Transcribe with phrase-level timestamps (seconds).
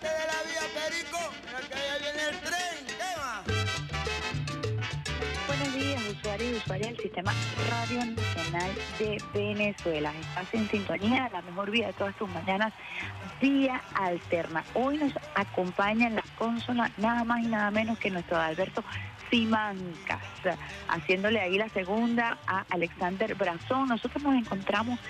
[0.00, 1.18] De la vía, Perico,
[1.68, 2.86] que allá viene el tren.
[5.46, 7.32] Buenos días, usuarios y usuarias del Sistema
[7.68, 10.12] Radio Nacional de Venezuela.
[10.20, 12.72] Estás en sintonía, la mejor vida de todas tus mañanas,
[13.40, 14.64] vía alterna.
[14.74, 18.84] Hoy nos acompaña en la consola nada más y nada menos que nuestro Alberto
[19.30, 20.22] Simancas,
[20.88, 23.88] haciéndole ahí la segunda a Alexander Brazón.
[23.88, 25.00] Nosotros nos encontramos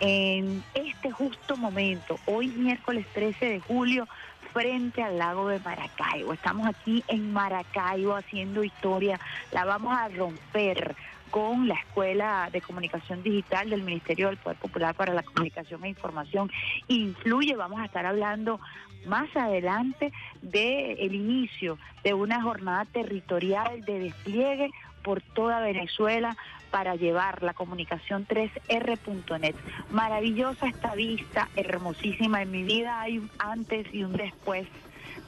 [0.00, 4.08] en este justo momento, hoy miércoles 13 de julio,
[4.52, 6.32] frente al lago de Maracaibo.
[6.32, 9.18] Estamos aquí en Maracaibo haciendo historia,
[9.52, 10.94] la vamos a romper
[11.30, 15.88] con la Escuela de Comunicación Digital del Ministerio del Poder Popular para la Comunicación e
[15.88, 16.48] Información.
[16.86, 18.60] Influye, vamos a estar hablando
[19.06, 24.70] más adelante del el inicio de una jornada territorial de despliegue
[25.02, 26.36] por toda Venezuela
[26.74, 29.54] para llevar la comunicación 3R.net.
[29.92, 32.42] Maravillosa esta vista, hermosísima.
[32.42, 34.66] En mi vida hay un antes y un después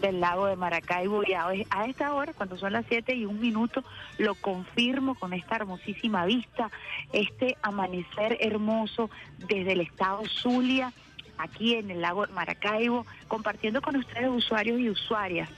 [0.01, 1.53] del lago de Maracaibo y a,
[1.87, 3.85] esta hora, cuando son las 7 y un minuto,
[4.19, 6.73] lo confirmo con esta hermosísima vista,
[7.13, 9.09] este amanecer hermoso
[9.39, 10.93] desde el estado Zulia,
[11.39, 15.49] aquí en el lago de Maracaibo, compartiendo con ustedes usuarios y usuarias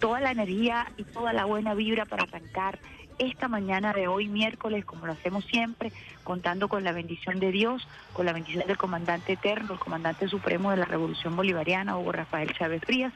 [0.00, 2.80] toda la energía y toda la buena vibra para arrancar
[3.20, 5.92] esta mañana de hoy, miércoles, como lo hacemos siempre,
[6.24, 10.70] contando con la bendición de Dios, con la bendición del comandante eterno, el comandante supremo
[10.70, 13.12] de la Revolución Bolivariana, Hugo Rafael Chávez Frías,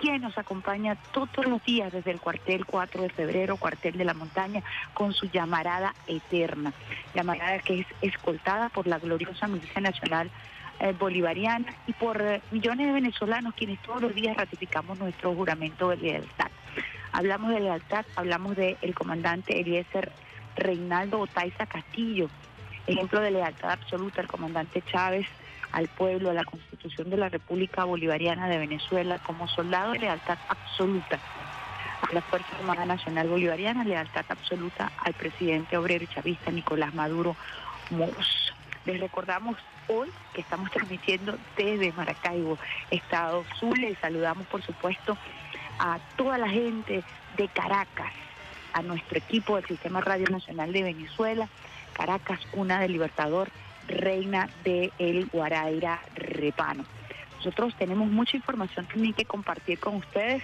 [0.00, 4.14] quien nos acompaña todos los días desde el cuartel 4 de febrero, cuartel de la
[4.14, 6.72] montaña, con su llamarada eterna,
[7.14, 10.32] llamarada que es escoltada por la gloriosa milicia nacional
[10.80, 15.90] eh, bolivariana y por eh, millones de venezolanos quienes todos los días ratificamos nuestro juramento
[15.90, 16.50] de lealtad.
[17.14, 20.10] Hablamos de lealtad, hablamos del comandante Eliezer
[20.56, 22.28] Reinaldo Otaiza Castillo,
[22.88, 25.24] ejemplo de lealtad absoluta al comandante Chávez,
[25.70, 30.38] al pueblo, a la constitución de la República Bolivariana de Venezuela, como soldado de lealtad
[30.48, 31.20] absoluta.
[32.02, 37.36] A la Fuerza Armada Nacional Bolivariana, lealtad absoluta al presidente obrero y chavista Nicolás Maduro
[37.90, 38.52] Moros.
[38.86, 42.58] Les recordamos hoy que estamos transmitiendo desde Maracaibo,
[42.90, 45.16] Estado Zulia, y saludamos por supuesto
[45.78, 47.02] a toda la gente
[47.36, 48.12] de Caracas,
[48.72, 51.48] a nuestro equipo del Sistema Radio Nacional de Venezuela,
[51.92, 53.48] Caracas, cuna del Libertador,
[53.86, 56.84] reina de el Guaraira Repano.
[57.36, 60.42] Nosotros tenemos mucha información también que compartir con ustedes.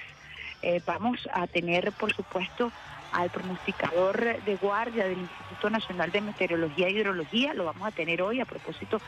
[0.63, 2.71] Eh, vamos a tener, por supuesto,
[3.13, 7.55] al pronosticador de guardia del Instituto Nacional de Meteorología e Hidrología.
[7.55, 9.01] Lo vamos a tener hoy a propósito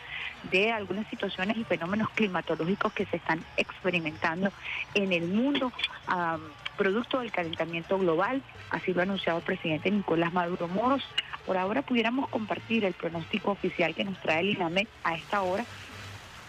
[0.50, 4.50] de algunas situaciones y fenómenos climatológicos que se están experimentando
[4.94, 5.72] en el mundo.
[6.76, 11.04] producto del calentamiento global, así lo ha anunciado el presidente Nicolás Maduro Moros.
[11.46, 15.64] Por ahora pudiéramos compartir el pronóstico oficial que nos trae el INAME a esta hora,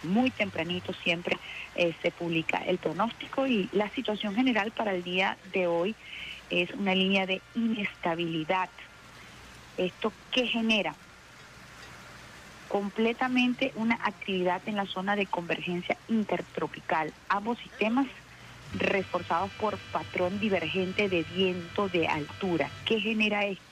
[0.04, 1.38] muy tempranito siempre
[1.74, 5.94] eh, se publica el pronóstico y la situación general para el día de hoy
[6.50, 8.68] es una línea de inestabilidad.
[9.76, 10.94] ¿Esto qué genera?
[12.68, 17.12] Completamente una actividad en la zona de convergencia intertropical.
[17.28, 18.06] Ambos sistemas
[18.74, 22.70] reforzados por patrón divergente de viento de altura.
[22.84, 23.62] ¿Qué genera esto?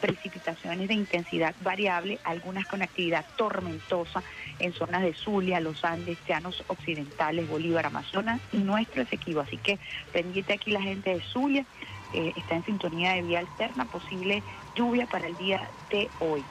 [0.00, 4.22] Precipitaciones de intensidad variable, algunas con actividad tormentosa
[4.58, 9.40] en zonas de Zulia, los Andes, llanos occidentales, Bolívar, Amazonas y nuestro Esequibo.
[9.40, 9.78] Así que
[10.12, 11.64] pendiente aquí la gente de Zulia,
[12.12, 14.42] eh, está en sintonía de vía alterna, posible
[14.74, 16.44] lluvia para el día de hoy.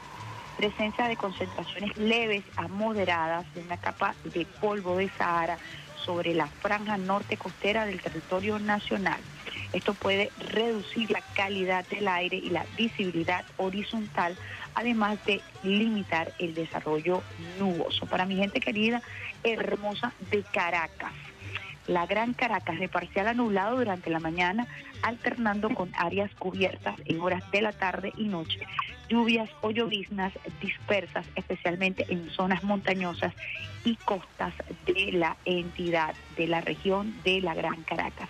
[0.58, 5.58] Presencia de concentraciones leves a moderadas de una capa de polvo de Sahara
[6.06, 9.20] sobre la franja norte costera del territorio nacional.
[9.72, 14.38] Esto puede reducir la calidad del aire y la visibilidad horizontal,
[14.76, 17.24] además de limitar el desarrollo
[17.58, 18.06] nuboso.
[18.06, 19.02] Para mi gente querida,
[19.44, 21.14] hermosa de Caracas
[21.88, 24.68] la Gran Caracas de parcial anulado durante la mañana,
[25.02, 28.60] alternando con áreas cubiertas en horas de la tarde y noche.
[29.10, 33.34] Lluvias o lloviznas dispersas, especialmente en zonas montañosas
[33.84, 34.54] y costas
[34.86, 38.30] de la entidad, de la región de la Gran Caracas.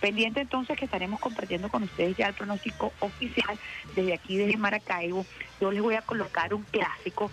[0.00, 3.58] Pendiente entonces que estaremos compartiendo con ustedes ya el pronóstico oficial
[3.94, 5.26] desde aquí, desde Maracaibo.
[5.60, 7.30] Yo les voy a colocar un clásico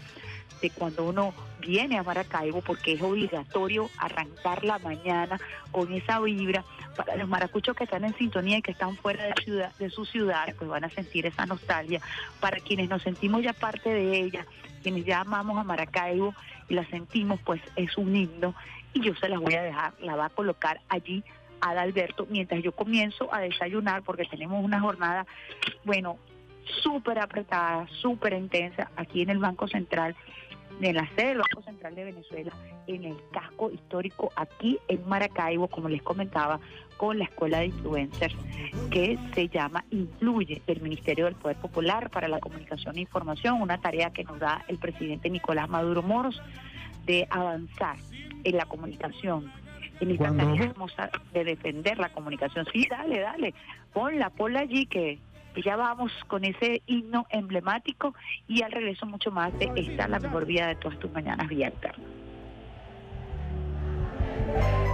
[0.61, 5.39] de cuando uno viene a Maracaibo porque es obligatorio arrancar la mañana
[5.71, 6.63] con esa vibra.
[6.95, 10.05] Para los maracuchos que están en sintonía y que están fuera de, ciudad, de su
[10.05, 12.01] ciudad, pues van a sentir esa nostalgia.
[12.39, 14.45] Para quienes nos sentimos ya parte de ella,
[14.81, 16.33] quienes ya amamos a Maracaibo
[16.69, 18.55] y la sentimos, pues es un himno
[18.93, 21.23] y yo se las voy a dejar, la va a colocar allí
[21.61, 25.25] a Alberto mientras yo comienzo a desayunar porque tenemos una jornada,
[25.83, 26.17] bueno,
[26.83, 30.15] súper apretada, súper intensa aquí en el Banco Central
[30.81, 32.53] en la sede del Banco Central de Venezuela,
[32.87, 36.59] en el casco histórico aquí en Maracaibo, como les comentaba,
[36.97, 38.35] con la Escuela de Influencers
[38.89, 43.79] que se llama Influye del Ministerio del Poder Popular para la Comunicación e Información, una
[43.79, 46.41] tarea que nos da el presidente Nicolás Maduro Moros
[47.05, 47.97] de avanzar
[48.43, 49.51] en la comunicación,
[49.99, 50.11] en
[50.61, 52.65] hermosa de defender la comunicación.
[52.71, 53.53] Sí, dale, dale,
[53.93, 55.19] ponla, ponla allí que
[55.63, 58.13] ya vamos con ese himno emblemático
[58.47, 61.67] y al regreso mucho más de esta la mejor vida de todas tus mañanas vía
[61.67, 62.03] alterna.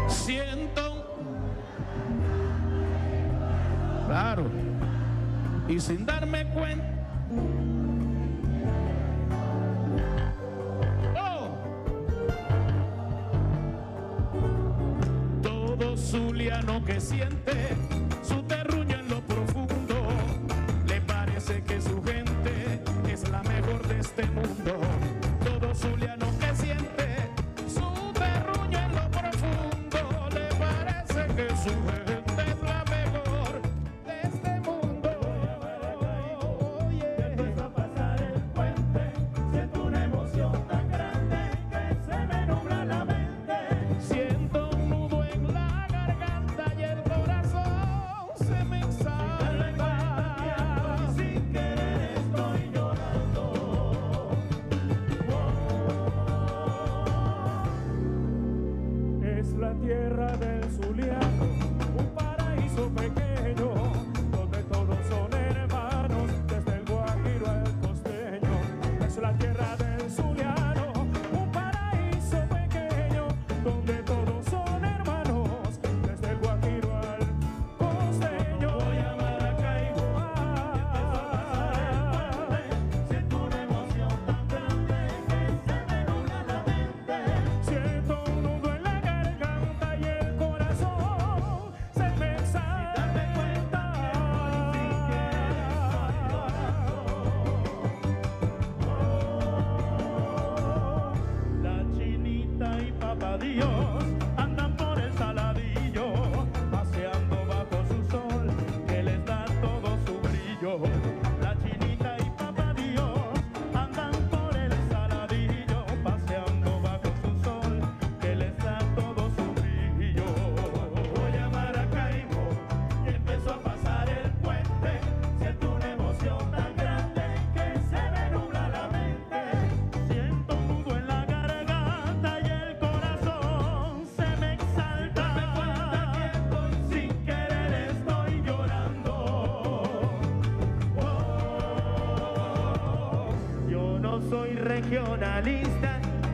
[0.08, 1.18] Siento,
[4.08, 4.50] claro,
[5.68, 6.86] y sin darme cuenta.
[11.16, 11.50] Oh.
[15.42, 17.76] Todo Zuliano que siente
[18.22, 18.83] su terruño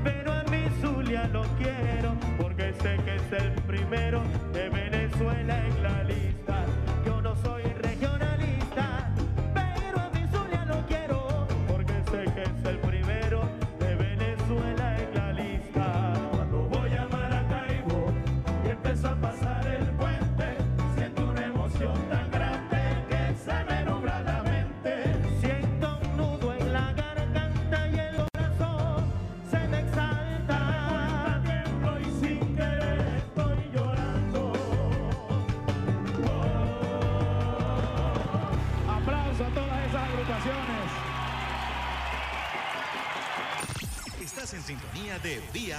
[0.04, 4.69] pero a mi Zulia lo quiero, porque sé que es el primero de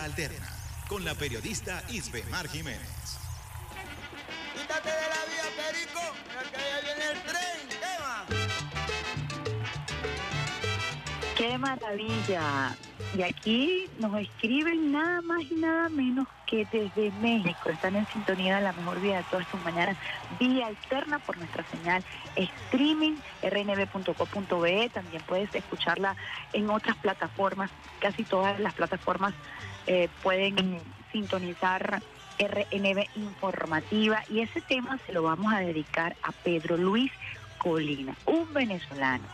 [0.03, 0.49] Alterna
[0.89, 3.19] con la periodista Isbemar Jiménez.
[4.55, 6.01] Quítate de la vía, Perico,
[6.51, 7.69] que allá viene el tren.
[7.69, 8.27] ¿Qué va?
[11.37, 12.77] ¡Qué maravilla!
[13.17, 17.71] Y aquí nos escriben nada más y nada menos que desde México.
[17.71, 19.97] Están en sintonía de la mejor vida de todas tus mañanas,
[20.39, 22.05] vía alterna por nuestra señal
[22.37, 24.91] streaming, rnb.co.be.
[24.91, 26.17] También puedes escucharla
[26.53, 27.71] en otras plataformas.
[28.01, 29.35] Casi todas las plataformas
[29.93, 30.79] eh, pueden
[31.11, 32.01] sintonizar
[32.39, 34.23] RNB informativa.
[34.31, 37.11] Y ese tema se lo vamos a dedicar a Pedro Luis
[37.59, 39.25] Colina, un venezolano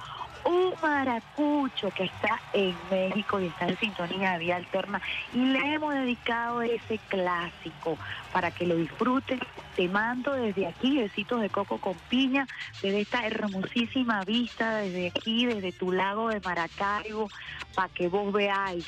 [0.46, 5.02] un maracucho que está en México y está en sintonía de vía alterna
[5.34, 7.98] y le hemos dedicado ese clásico
[8.32, 9.40] para que lo disfruten.
[9.74, 12.46] Te mando desde aquí besitos de coco con piña,
[12.80, 17.28] desde esta hermosísima vista, desde aquí, desde tu lago de Maracaibo,
[17.74, 18.86] para que vos veáis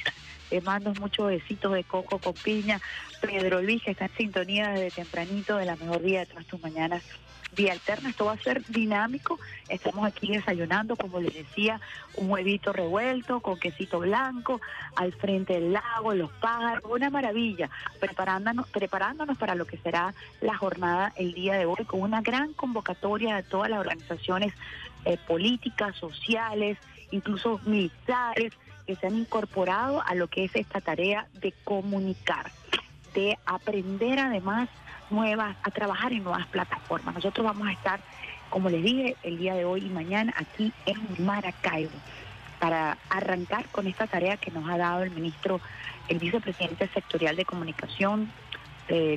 [0.50, 2.80] Les mando muchos besitos de coco con piña.
[3.20, 6.62] Pedro Luis, que está en sintonía desde tempranito de la mejor vida de todas tus
[6.62, 7.02] mañanas.
[7.56, 9.38] Vía alterna, esto va a ser dinámico.
[9.68, 11.80] Estamos aquí desayunando, como les decía,
[12.16, 14.60] un huevito revuelto con quesito blanco,
[14.96, 20.56] al frente del lago, los pájaros, una maravilla, preparándonos, preparándonos para lo que será la
[20.56, 24.52] jornada el día de hoy, con una gran convocatoria de todas las organizaciones
[25.04, 26.76] eh, políticas, sociales,
[27.10, 28.52] incluso militares,
[28.88, 32.50] que se han incorporado a lo que es esta tarea de comunicar,
[33.12, 34.70] de aprender además
[35.10, 37.14] nuevas, a trabajar en nuevas plataformas.
[37.14, 38.00] Nosotros vamos a estar,
[38.48, 41.92] como les dije, el día de hoy y mañana aquí en Maracaibo
[42.58, 45.60] para arrancar con esta tarea que nos ha dado el ministro,
[46.08, 48.32] el vicepresidente sectorial de comunicación,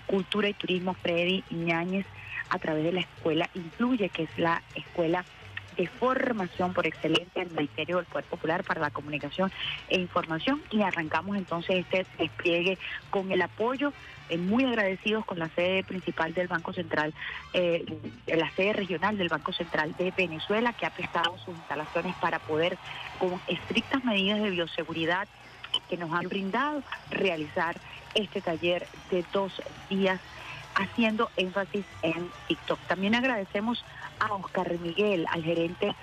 [0.06, 2.06] cultura y turismo, Freddy Iñáñez,
[2.50, 5.24] a través de la escuela Incluye, que es la escuela
[5.78, 9.52] de formación por excelencia del Ministerio del Poder Popular para la Comunicación
[9.90, 12.78] e Información y arrancamos entonces este despliegue
[13.10, 13.94] con el apoyo,
[14.30, 17.14] eh, muy agradecidos con la sede principal del Banco Central,
[17.54, 17.86] eh,
[18.28, 22.78] la sede regional del Banco Central de Venezuela, que ha prestado sus instalaciones para poder,
[23.20, 25.28] con estrictas medidas de bioseguridad
[25.90, 27.78] que nos han brindado, realizar
[28.14, 30.20] este taller de dos días
[30.76, 32.80] haciendo énfasis en TikTok.
[32.88, 33.84] También agradecemos
[34.22, 35.96] a Oscar Miguel, al gerente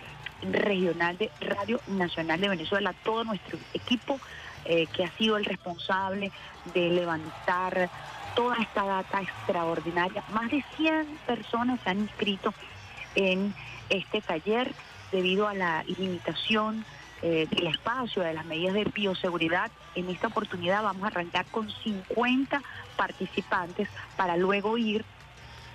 [0.42, 4.20] regional de Radio Nacional de Venezuela, todo nuestro equipo
[4.64, 6.30] eh, que ha sido el responsable
[6.74, 7.88] de levantar
[8.34, 10.22] toda esta data extraordinaria.
[10.32, 12.52] Más de 100 personas se han inscrito
[13.14, 13.54] en
[13.88, 14.72] este taller
[15.10, 16.84] debido a la limitación
[17.22, 19.70] eh, del espacio, de las medidas de bioseguridad.
[19.94, 22.62] En esta oportunidad vamos a arrancar con 50
[22.96, 25.04] participantes para luego ir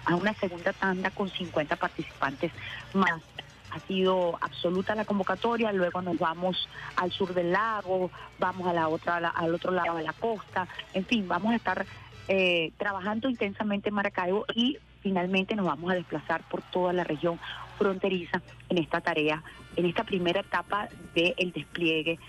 [0.06, 2.52] a una segunda tanda con 50 participantes
[2.94, 3.22] más.
[3.72, 8.88] Ha sido absoluta la convocatoria, luego nos vamos al sur del lago, vamos a la
[8.88, 11.86] otra, al otro lado de la costa, en fin, vamos a estar
[12.28, 17.40] eh, trabajando intensamente en Maracaibo y finalmente nos vamos a desplazar por toda la región
[17.78, 19.44] fronteriza en esta tarea,
[19.76, 22.20] en esta primera etapa del despliegue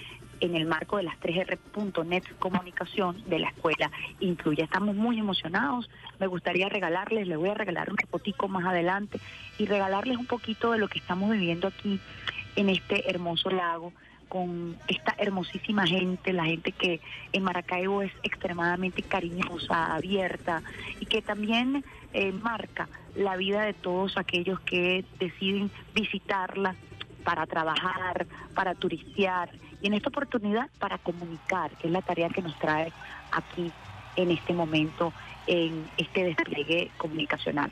[0.40, 4.62] en el marco de las 3R.net comunicación de la escuela incluye.
[4.62, 5.88] Estamos muy emocionados.
[6.18, 9.20] Me gustaría regalarles, les voy a regalar un poquito más adelante
[9.58, 12.00] y regalarles un poquito de lo que estamos viviendo aquí
[12.56, 13.92] en este hermoso lago
[14.28, 17.00] con esta hermosísima gente, la gente que
[17.32, 20.62] en Maracaibo es extremadamente cariñosa, abierta
[20.98, 26.74] y que también eh, marca la vida de todos aquellos que deciden visitarla
[27.24, 29.50] para trabajar, para turistear
[29.80, 32.92] y en esta oportunidad para comunicar, que es la tarea que nos trae
[33.32, 33.72] aquí
[34.16, 35.12] en este momento
[35.46, 37.70] en este despliegue comunicacional.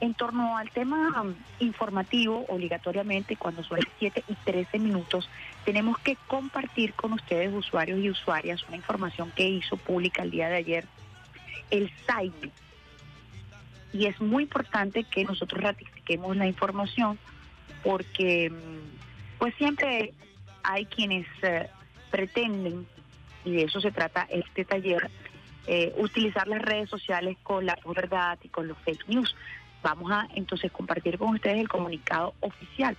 [0.00, 5.28] En torno al tema um, informativo, obligatoriamente, cuando son las 7 y 13 minutos,
[5.66, 10.48] tenemos que compartir con ustedes, usuarios y usuarias, una información que hizo pública el día
[10.48, 10.86] de ayer
[11.70, 12.50] el SAIME.
[13.92, 17.18] Y es muy importante que nosotros ratifiquemos la información
[17.82, 18.52] porque
[19.38, 20.12] pues siempre
[20.62, 21.68] hay quienes eh,
[22.10, 22.86] pretenden,
[23.44, 25.10] y de eso se trata este taller,
[25.66, 29.34] eh, utilizar las redes sociales con la verdad y con los fake news.
[29.82, 32.96] Vamos a entonces compartir con ustedes el comunicado oficial.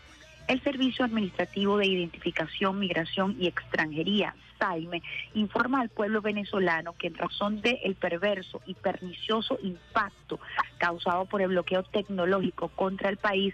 [0.47, 5.01] El Servicio Administrativo de Identificación, Migración y Extranjería, SAIME,
[5.33, 10.39] informa al pueblo venezolano que en razón del perverso y pernicioso impacto
[10.77, 13.53] causado por el bloqueo tecnológico contra el país,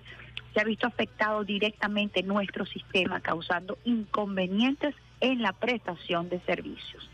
[0.57, 7.07] se ha visto afectado directamente nuestro sistema, causando inconvenientes en la prestación de servicios.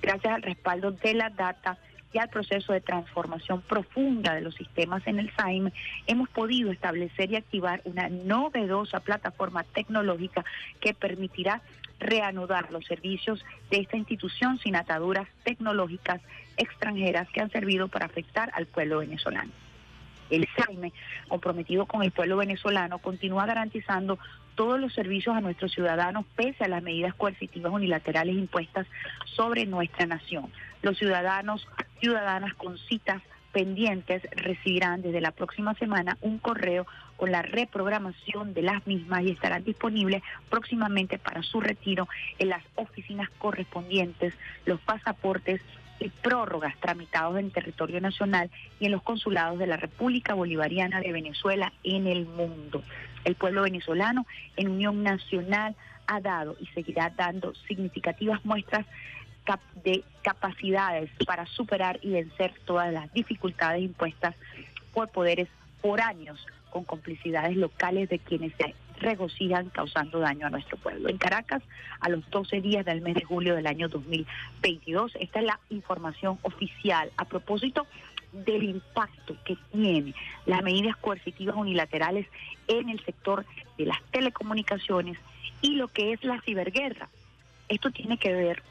[0.00, 1.76] Gracias al respaldo de la data
[2.14, 5.70] y al proceso de transformación profunda de los sistemas en el SAIM,
[6.06, 10.46] hemos podido establecer y activar una novedosa plataforma tecnológica
[10.80, 11.60] que permitirá
[12.00, 16.22] reanudar los servicios de esta institución sin ataduras tecnológicas
[16.56, 19.52] extranjeras que han servido para afectar al pueblo venezolano.
[20.30, 20.92] El SAIME,
[21.28, 24.18] comprometido con el pueblo venezolano, continúa garantizando
[24.54, 28.86] todos los servicios a nuestros ciudadanos pese a las medidas coercitivas unilaterales impuestas
[29.36, 30.50] sobre nuestra nación.
[30.82, 31.66] Los ciudadanos,
[32.00, 38.62] ciudadanas con citas pendientes recibirán desde la próxima semana un correo con la reprogramación de
[38.62, 42.08] las mismas y estarán disponibles próximamente para su retiro
[42.38, 44.34] en las oficinas correspondientes,
[44.66, 45.60] los pasaportes
[46.00, 48.50] y prórrogas tramitados en territorio nacional
[48.80, 52.82] y en los consulados de la República Bolivariana de Venezuela en el mundo.
[53.24, 54.26] El pueblo venezolano
[54.56, 55.74] en unión nacional
[56.06, 58.86] ha dado y seguirá dando significativas muestras
[59.82, 64.34] de capacidades para superar y vencer todas las dificultades impuestas
[64.92, 65.48] por poderes
[65.80, 68.64] por años con complicidades locales de quienes se
[68.98, 71.08] regocijan causando daño a nuestro pueblo.
[71.08, 71.62] En Caracas,
[72.00, 76.38] a los 12 días del mes de julio del año 2022, esta es la información
[76.42, 77.86] oficial a propósito
[78.32, 80.14] del impacto que tiene
[80.46, 82.26] las medidas coercitivas unilaterales
[82.66, 83.46] en el sector
[83.78, 85.18] de las telecomunicaciones
[85.62, 87.08] y lo que es la ciberguerra.
[87.68, 88.62] Esto tiene que ver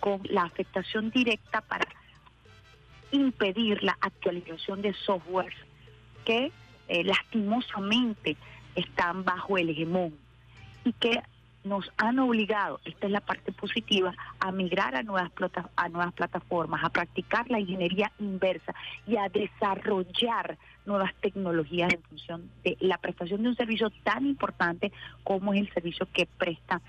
[0.00, 1.86] con la afectación directa para
[3.10, 5.56] impedir la actualización de softwares
[6.24, 6.52] que
[6.88, 8.36] eh, lastimosamente
[8.76, 10.14] están bajo el hegemón
[10.84, 11.20] y que
[11.64, 15.32] nos han obligado, esta es la parte positiva, a migrar a nuevas,
[15.74, 18.72] a nuevas plataformas, a practicar la ingeniería inversa
[19.06, 24.92] y a desarrollar nuevas tecnologías en función de la prestación de un servicio tan importante
[25.24, 26.80] como es el servicio que presta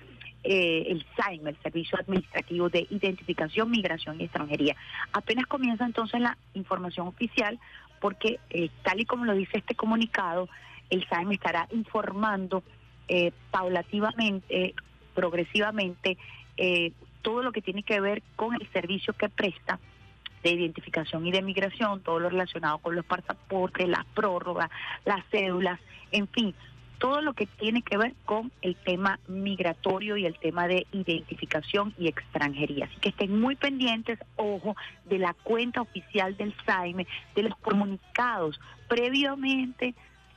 [0.44, 4.76] eh, el SAIM, el Servicio Administrativo de Identificación, Migración y Extranjería.
[5.12, 7.58] Apenas comienza entonces la información oficial
[8.00, 10.48] porque eh, tal y como lo dice este comunicado,
[10.90, 12.62] el SAIM estará informando
[13.08, 14.74] eh, paulativamente,
[15.14, 16.16] progresivamente,
[17.22, 19.78] todo lo que tiene que ver con el servicio que presta
[20.42, 24.70] de identificación y de migración, todo lo relacionado con los pasaportes, las prórrogas,
[25.04, 25.80] las cédulas,
[26.12, 26.54] en fin,
[26.98, 31.94] todo lo que tiene que ver con el tema migratorio y el tema de identificación
[31.96, 32.86] y extranjería.
[32.86, 38.60] Así que estén muy pendientes, ojo, de la cuenta oficial del SAIME, de los comunicados.
[38.88, 39.94] Previamente,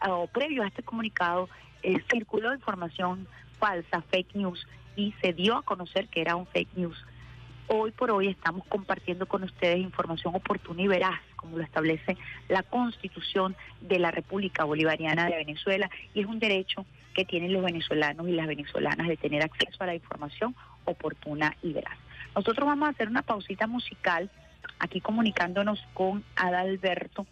[0.07, 1.49] o previo a este comunicado,
[1.83, 3.27] eh, circuló información
[3.59, 4.65] falsa, fake news,
[4.95, 6.97] y se dio a conocer que era un fake news
[7.73, 12.17] hoy por hoy estamos compartiendo con ustedes información oportuna y veraz, como lo establece
[12.49, 17.63] la Constitución de la República Bolivariana de Venezuela, y es un derecho que tienen los
[17.63, 20.53] venezolanos y las venezolanas de tener acceso a la información
[20.83, 21.97] oportuna y veraz.
[22.35, 24.29] Nosotros vamos a hacer una pausita musical,
[24.79, 27.25] aquí comunicándonos con Adalberto.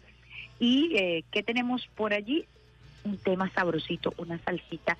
[0.58, 2.46] ¿Y eh, qué tenemos por allí?
[3.04, 4.96] Un tema sabrosito, una salsita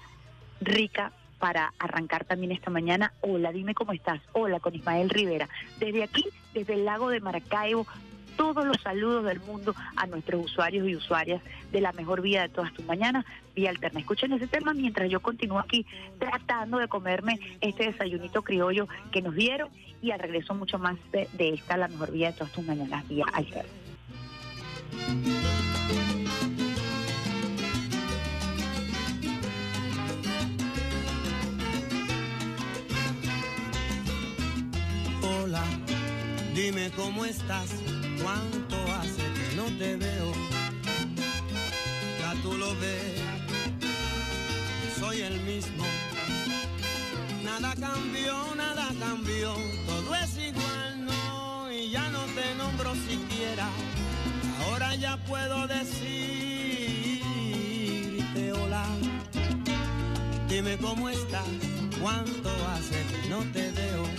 [0.60, 3.12] rica para arrancar también esta mañana.
[3.22, 4.20] Hola, dime cómo estás.
[4.32, 5.48] Hola, con Ismael Rivera.
[5.78, 7.86] Desde aquí, desde el lago de Maracaibo,
[8.36, 11.42] todos los saludos del mundo a nuestros usuarios y usuarias
[11.72, 14.00] de la mejor vida de todas tus mañanas, vía alterna.
[14.00, 15.84] Escuchen ese tema mientras yo continúo aquí
[16.18, 19.68] tratando de comerme este desayunito criollo que nos dieron
[20.00, 23.26] y al regreso mucho más de, esta, la mejor vida de todas tus mañanas, vía
[23.32, 23.70] alterna.
[36.80, 37.68] Dime cómo estás,
[38.22, 40.32] cuánto hace que no te veo.
[42.18, 43.20] Ya tú lo ves,
[44.98, 45.84] soy el mismo.
[47.44, 49.52] Nada cambió, nada cambió,
[49.86, 53.68] todo es igual, no, y ya no te nombro siquiera.
[54.64, 56.00] Ahora ya puedo decirte
[58.52, 58.86] hola.
[60.48, 61.44] Dime cómo estás,
[62.00, 64.09] cuánto hace que no te veo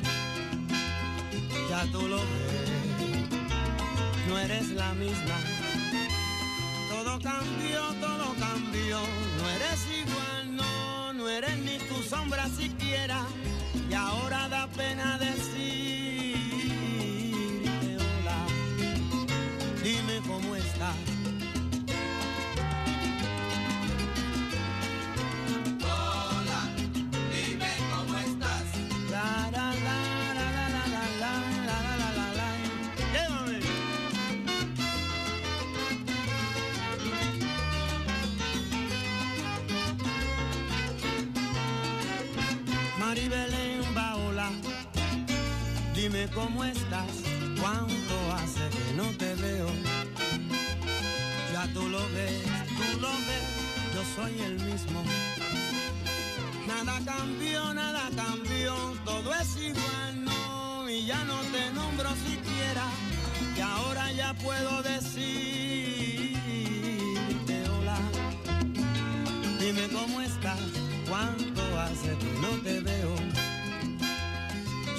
[1.88, 3.30] tú lo ves,
[4.28, 5.38] no eres la misma.
[6.90, 9.00] Todo cambió, todo cambió,
[9.38, 13.26] no eres igual, no, no eres ni tu sombra siquiera.
[13.90, 15.81] Y ahora da pena decirte
[46.34, 47.24] cómo estás,
[47.60, 49.68] cuánto hace que no te veo.
[51.54, 53.48] Ya tú lo ves, tú lo ves,
[53.94, 55.04] yo soy el mismo.
[56.68, 62.86] Nada cambió, nada cambió, todo es igual, no, y ya no te nombro siquiera,
[63.58, 65.20] y ahora ya puedo decirte
[67.70, 67.98] hola.
[69.60, 70.60] Dime cómo estás,
[71.10, 73.16] cuánto hace que no te veo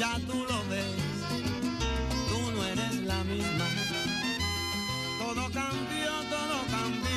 [0.03, 0.72] ya tú lo ves,
[5.35, 7.12] Todo cambió, todo cambió,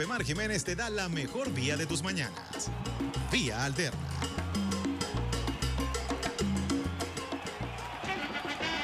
[0.00, 2.70] Isbemar Jiménez te da la mejor vía de tus mañanas.
[3.30, 3.98] Vía Alterna.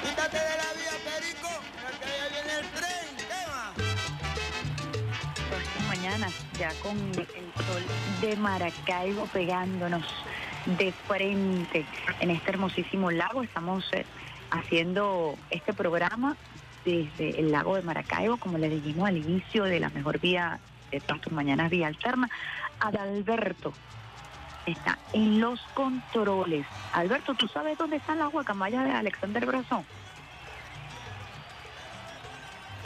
[0.02, 1.48] Quítate de la vía, Perico,
[1.81, 3.16] porque ya viene el tren.
[5.64, 7.83] Estas mañanas, ya con el sol
[8.20, 10.05] de Maracaibo pegándonos
[10.79, 11.87] de frente
[12.20, 14.05] en este hermosísimo lago, estamos eh,
[14.50, 16.37] haciendo este programa
[16.85, 20.61] desde el lago de Maracaibo, como le dijimos al inicio de la mejor vía
[21.07, 22.29] todas tus mañanas, vía alterna.
[22.81, 23.72] Adalberto
[24.66, 26.66] está en los controles.
[26.92, 29.85] Alberto, ¿tú sabes dónde están las guacamayas de Alexander Brazón?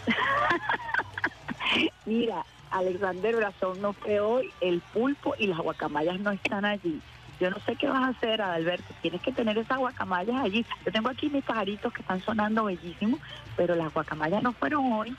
[2.07, 7.01] Mira, Alexander Brazón no fue hoy, el pulpo y las guacamayas no están allí.
[7.41, 8.93] Yo no sé qué vas a hacer, Adalberto.
[9.01, 10.67] Tienes que tener esas guacamayas allí.
[10.85, 13.19] Yo tengo aquí mis pajaritos que están sonando bellísimos,
[13.57, 15.17] pero las guacamayas no fueron hoy.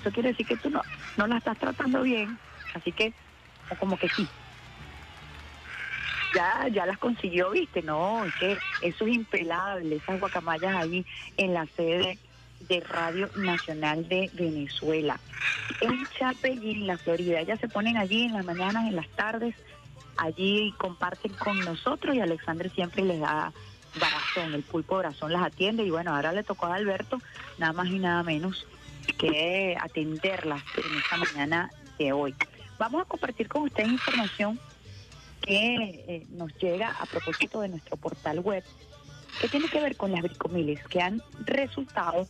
[0.00, 0.82] Eso quiere decir que tú no,
[1.16, 2.38] no las estás tratando bien.
[2.74, 3.12] Así que,
[3.68, 4.28] o como que sí.
[6.32, 11.04] Ya, ya las consiguió, viste, no, es que eso es impelable, esas guacamayas ahí
[11.36, 12.18] en la sede
[12.60, 15.20] de Radio Nacional de Venezuela.
[15.80, 17.40] En Chapellín, la Florida.
[17.40, 19.54] Ellas se ponen allí en las mañanas, en las tardes,
[20.16, 23.52] allí comparten con nosotros y Alexander siempre les da
[23.94, 27.18] Barazón, el pulpo Barazón las atiende y bueno, ahora le tocó a Alberto
[27.58, 28.66] nada más y nada menos
[29.18, 32.34] que atenderlas en esta mañana de hoy.
[32.78, 34.58] Vamos a compartir con ustedes información
[35.42, 38.64] que eh, nos llega a propósito de nuestro portal web,
[39.40, 42.26] que tiene que ver con las bricomiles, que han resultado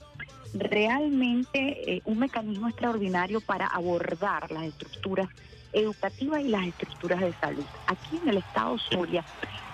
[0.54, 5.28] realmente eh, un mecanismo extraordinario para abordar las estructuras
[5.72, 7.64] educativas y las estructuras de salud.
[7.86, 9.24] Aquí en el estado Zulia,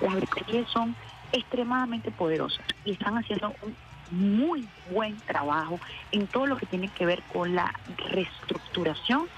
[0.00, 0.94] las bricomiles son
[1.32, 3.74] extremadamente poderosas y están haciendo un
[4.10, 5.80] muy buen trabajo
[6.12, 7.74] en todo lo que tiene que ver con la
[8.10, 9.28] reestructuración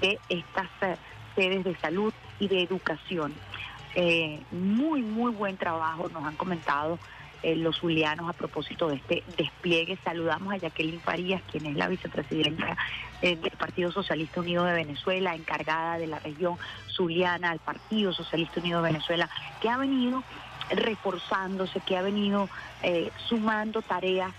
[0.00, 0.96] de estas eh,
[1.34, 3.34] sedes de salud y de educación.
[3.94, 6.98] Eh, muy, muy buen trabajo, nos han comentado
[7.42, 9.98] eh, los zulianos a propósito de este despliegue.
[10.04, 12.76] Saludamos a Jacqueline Farías, quien es la vicepresidenta
[13.22, 16.56] del Partido Socialista Unido de Venezuela, encargada de la región
[16.88, 19.28] zuliana, al Partido Socialista Unido de Venezuela,
[19.60, 20.22] que ha venido
[20.70, 22.48] reforzándose, que ha venido
[22.82, 24.32] eh, sumando tareas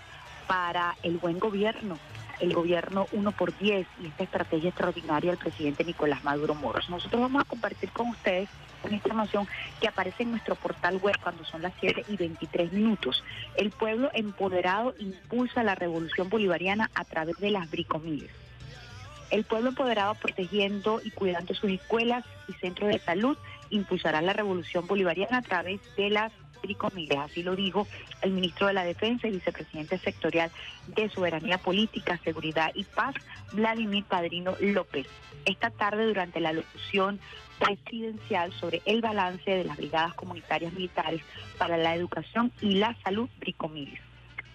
[0.46, 1.98] para el buen gobierno
[2.42, 6.90] el gobierno 1 por 10 y esta estrategia extraordinaria del presidente Nicolás Maduro Moros.
[6.90, 8.48] Nosotros vamos a compartir con ustedes
[8.82, 9.46] una información
[9.80, 13.22] que aparece en nuestro portal web cuando son las 7 y 23 minutos.
[13.56, 18.30] El pueblo empoderado impulsa la revolución bolivariana a través de las bricomiles.
[19.30, 23.38] El pueblo empoderado protegiendo y cuidando sus escuelas y centros de salud
[23.72, 26.32] impulsará la revolución bolivariana a través de las
[26.62, 27.18] bricomiles.
[27.18, 27.86] Así lo dijo
[28.22, 30.50] el ministro de la Defensa y vicepresidente sectorial
[30.94, 33.14] de Soberanía Política, Seguridad y Paz,
[33.52, 35.06] Vladimir Padrino López.
[35.44, 37.18] Esta tarde, durante la locución
[37.58, 41.22] presidencial sobre el balance de las brigadas comunitarias militares
[41.58, 44.00] para la educación y la salud bricomiles.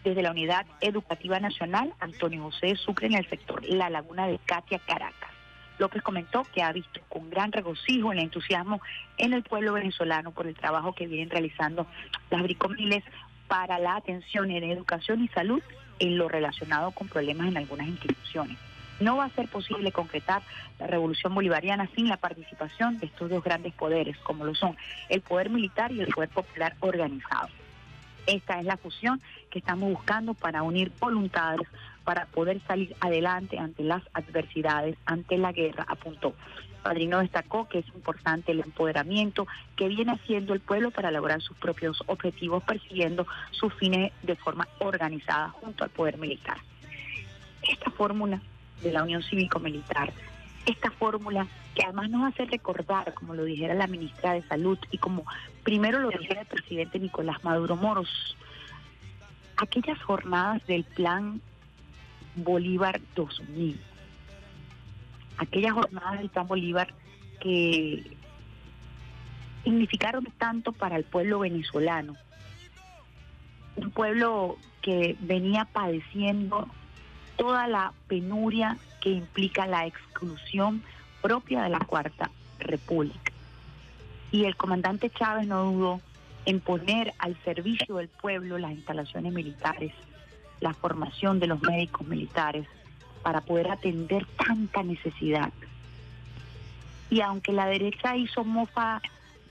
[0.04, 4.80] Desde la Unidad Educativa Nacional, Antonio José Sucre en el sector La Laguna de Katia,
[4.80, 5.37] Caracas.
[5.78, 8.82] López comentó que ha visto con gran regocijo el entusiasmo
[9.18, 11.88] en el pueblo venezolano por el trabajo que vienen realizando
[12.30, 13.04] las bricomiles
[13.48, 15.62] para la atención en educación y salud
[16.00, 18.58] en lo relacionado con problemas en algunas instituciones.
[19.00, 20.42] No va a ser posible concretar
[20.80, 24.76] la revolución bolivariana sin la participación de estos dos grandes poderes, como lo son
[25.10, 27.50] el poder militar y el poder popular organizado.
[28.26, 31.68] Esta es la fusión que estamos buscando para unir voluntades
[32.08, 36.34] para poder salir adelante ante las adversidades, ante la guerra, apuntó.
[36.82, 41.58] Padrino destacó que es importante el empoderamiento que viene haciendo el pueblo para lograr sus
[41.58, 46.60] propios objetivos, persiguiendo sus fines de forma organizada junto al poder militar.
[47.62, 48.42] Esta fórmula
[48.82, 50.14] de la Unión Cívico-Militar,
[50.66, 54.98] esta fórmula que además nos hace recordar, como lo dijera la ministra de Salud y
[54.98, 55.26] como
[55.62, 58.38] primero lo dijera el presidente Nicolás Maduro Moros,
[59.58, 61.42] aquellas jornadas del plan
[62.38, 63.80] Bolívar 2000,
[65.38, 66.94] aquellas jornadas del plan Bolívar
[67.40, 68.18] que
[69.64, 72.16] significaron tanto para el pueblo venezolano,
[73.76, 76.68] un pueblo que venía padeciendo
[77.36, 80.82] toda la penuria que implica la exclusión
[81.22, 83.32] propia de la Cuarta República.
[84.32, 86.02] Y el comandante Chávez no dudó
[86.46, 89.94] en poner al servicio del pueblo las instalaciones militares,
[90.60, 92.68] la formación de los médicos militares
[93.24, 95.52] para poder atender tanta necesidad.
[97.10, 99.02] Y aunque la derecha hizo mofa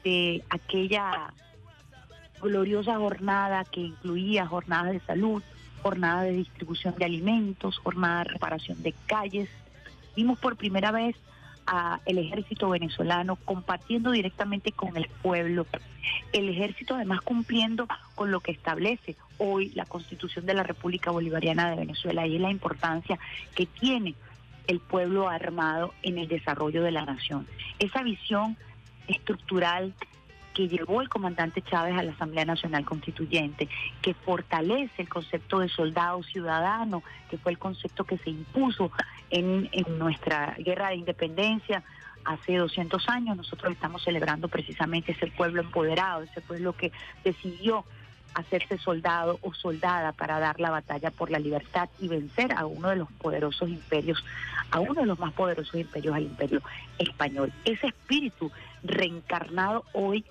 [0.04, 1.32] de aquella
[2.40, 5.42] gloriosa jornada que incluía jornadas de salud,
[5.82, 9.48] jornada de distribución de alimentos, jornada de reparación de calles,
[10.14, 11.16] vimos por primera vez
[11.66, 15.66] a el ejército venezolano compartiendo directamente con el pueblo,
[16.32, 21.70] el ejército además cumpliendo con lo que establece hoy la Constitución de la República Bolivariana
[21.70, 23.18] de Venezuela y es la importancia
[23.54, 24.14] que tiene
[24.66, 27.46] el pueblo armado en el desarrollo de la nación.
[27.78, 28.56] Esa visión
[29.06, 29.94] estructural
[30.56, 33.68] que llevó el comandante Chávez a la Asamblea Nacional Constituyente,
[34.00, 38.90] que fortalece el concepto de soldado ciudadano, que fue el concepto que se impuso
[39.28, 41.82] en, en nuestra guerra de independencia
[42.24, 43.36] hace 200 años.
[43.36, 46.90] Nosotros estamos celebrando precisamente ese pueblo empoderado, ese pueblo que
[47.22, 47.84] decidió
[48.36, 52.90] hacerse soldado o soldada para dar la batalla por la libertad y vencer a uno
[52.90, 54.22] de los poderosos imperios,
[54.70, 56.60] a uno de los más poderosos imperios, al imperio
[56.98, 57.50] español.
[57.64, 60.22] Ese espíritu reencarnado hoy,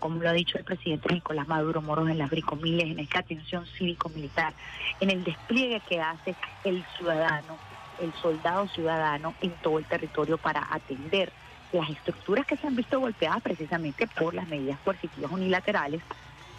[0.00, 3.64] como lo ha dicho el presidente Nicolás Maduro Moros en las bricomiles, en esta atención
[3.66, 4.52] cívico-militar,
[4.98, 7.56] en el despliegue que hace el ciudadano,
[8.00, 11.32] el soldado ciudadano en todo el territorio para atender
[11.70, 16.02] las estructuras que se han visto golpeadas precisamente por las medidas coercitivas unilaterales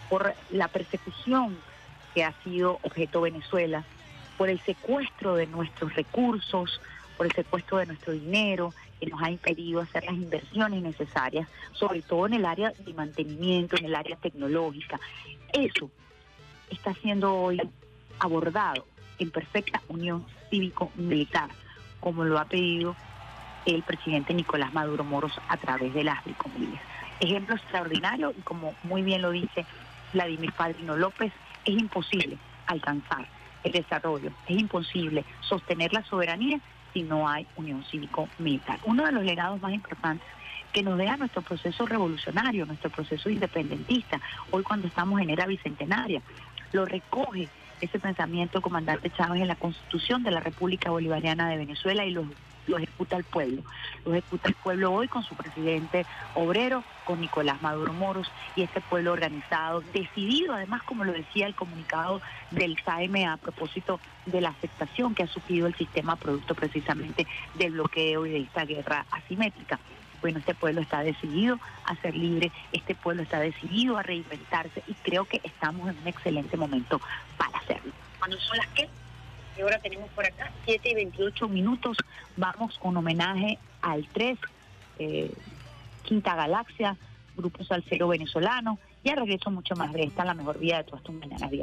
[0.09, 1.57] por la persecución
[2.13, 3.83] que ha sido objeto Venezuela,
[4.37, 6.81] por el secuestro de nuestros recursos,
[7.17, 12.01] por el secuestro de nuestro dinero, que nos ha impedido hacer las inversiones necesarias, sobre
[12.01, 14.99] todo en el área de mantenimiento, en el área tecnológica.
[15.53, 15.89] Eso
[16.69, 17.61] está siendo hoy
[18.19, 18.85] abordado
[19.19, 21.49] en perfecta unión cívico-militar,
[21.99, 22.95] como lo ha pedido
[23.65, 26.81] el presidente Nicolás Maduro Moros a través de las Bricomillas.
[27.19, 29.65] Ejemplo extraordinario y como muy bien lo dice
[30.13, 31.31] Vladimir Padrino López,
[31.65, 33.27] es imposible alcanzar
[33.63, 36.59] el desarrollo, es imposible sostener la soberanía
[36.93, 38.79] si no hay unión cívico-militar.
[38.85, 40.25] Uno de los legados más importantes
[40.71, 44.19] que nos deja nuestro proceso revolucionario, nuestro proceso independentista,
[44.51, 46.21] hoy cuando estamos en era bicentenaria,
[46.71, 47.49] lo recoge
[47.81, 52.25] ese pensamiento comandante Chávez en la Constitución de la República Bolivariana de Venezuela y los
[52.69, 53.63] lo ejecuta el pueblo.
[54.05, 56.05] Lo ejecuta el pueblo hoy con su presidente
[56.35, 61.55] obrero, con Nicolás Maduro Moros y ese pueblo organizado, decidido además, como lo decía el
[61.55, 67.25] comunicado del SAEM a propósito de la aceptación que ha sufrido el sistema producto precisamente
[67.55, 69.79] del bloqueo y de esta guerra asimétrica.
[70.21, 74.93] Bueno, este pueblo está decidido a ser libre, este pueblo está decidido a reinventarse y
[74.95, 77.01] creo que estamos en un excelente momento
[77.37, 77.93] para hacerlo.
[78.19, 78.89] Cuando son las que
[79.61, 81.97] ahora tenemos por acá 7 y 28 minutos.
[82.37, 84.37] Vamos con homenaje al 3,
[84.99, 85.31] eh,
[86.03, 86.97] Quinta Galaxia,
[87.35, 88.79] Grupo Salcero Venezolano.
[89.03, 91.57] Y a regreso mucho más de esta, la mejor vida de todas tus mañanas de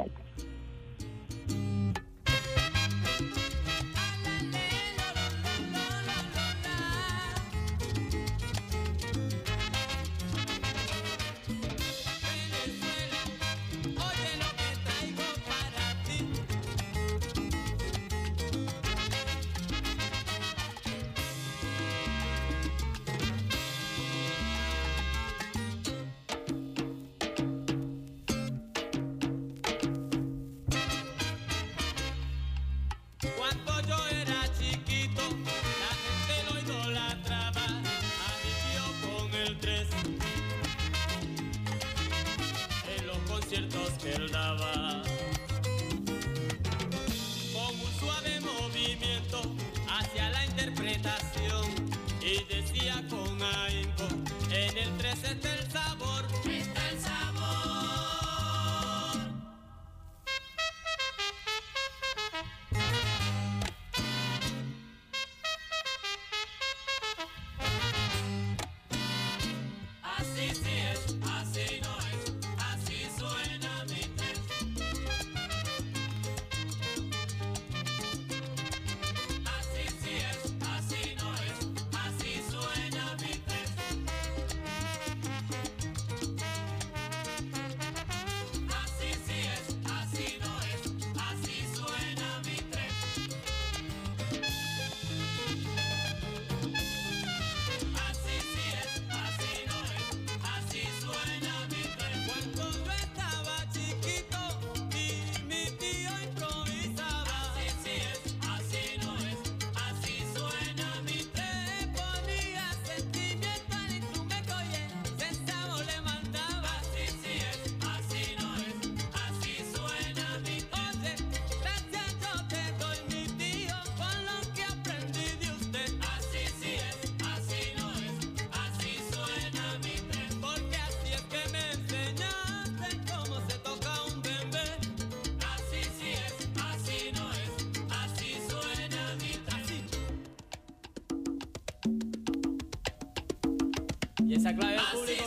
[144.27, 145.23] Y esa clave del público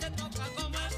[0.00, 0.89] se toca como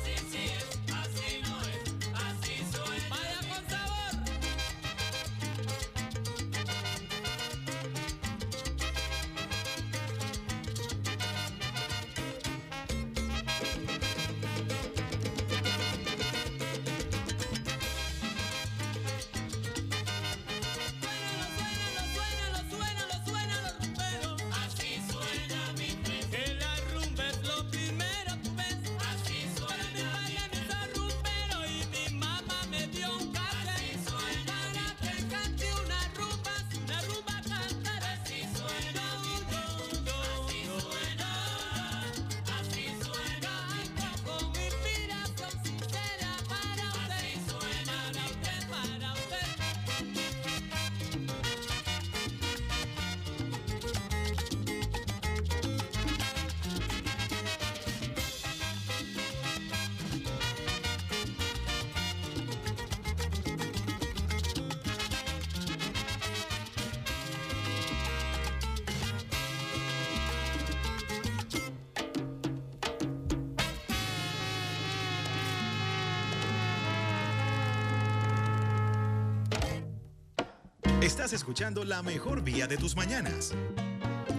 [81.13, 83.53] Estás escuchando la mejor vía de tus mañanas.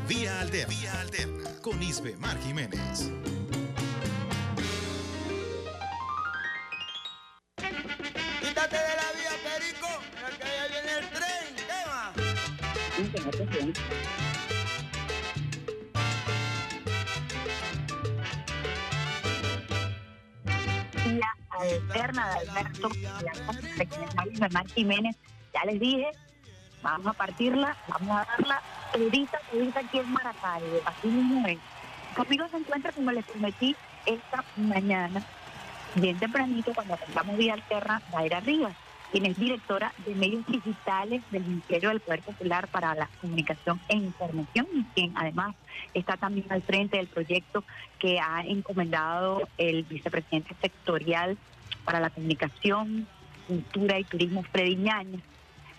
[0.08, 0.74] Vía Alterna.
[0.74, 1.44] Vía Alterna.
[1.62, 3.12] Con Isbe Mar Jiménez.
[8.42, 9.88] Quítate de la vía, Perico.
[10.36, 11.56] Que allá viene el tren.
[11.68, 12.16] ¿Qué más?
[21.06, 22.90] Vía alterna de Alberto
[24.40, 25.16] de Mar Jiménez.
[25.54, 26.10] Ya les dije,
[26.84, 28.62] vamos a partirla, vamos a darla
[28.94, 31.58] ahorita, ahorita aquí en Maracaibo, así mismo es.
[32.16, 35.24] Conmigo se encuentra, como les prometí, esta mañana,
[35.96, 38.76] bien tempranito, cuando arrancamos Vía Alterna, Daira Rivas,
[39.12, 43.96] quien es directora de medios digitales del Ministerio del Poder Popular para la Comunicación e
[43.96, 45.56] Información y quien además
[45.94, 47.64] está también al frente del proyecto
[47.98, 51.38] que ha encomendado el vicepresidente sectorial
[51.86, 53.08] para la comunicación,
[53.48, 55.22] cultura y turismo, Freddy Ñañez.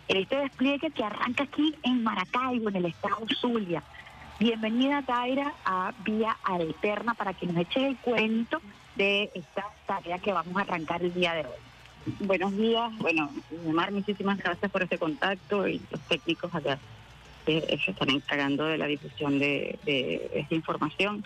[0.08, 3.82] Este despliegue que arranca aquí en Maracaibo, en el estado Zulia.
[4.38, 8.60] Bienvenida, Taira, a Vía Alterna para que nos eche el cuento
[8.96, 12.16] de esta tarea que vamos a arrancar el día de hoy.
[12.20, 12.92] Buenos días.
[12.98, 13.30] Bueno,
[13.72, 16.78] Mar, muchísimas gracias por este contacto y los técnicos acá
[17.46, 19.78] que se están encargando de la difusión de,
[20.34, 21.24] esta información.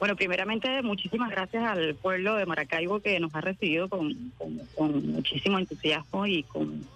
[0.00, 4.32] Bueno, primeramente, muchísimas gracias al pueblo de Maracaibo que nos ha recibido con
[4.78, 6.86] muchísimo entusiasmo y con,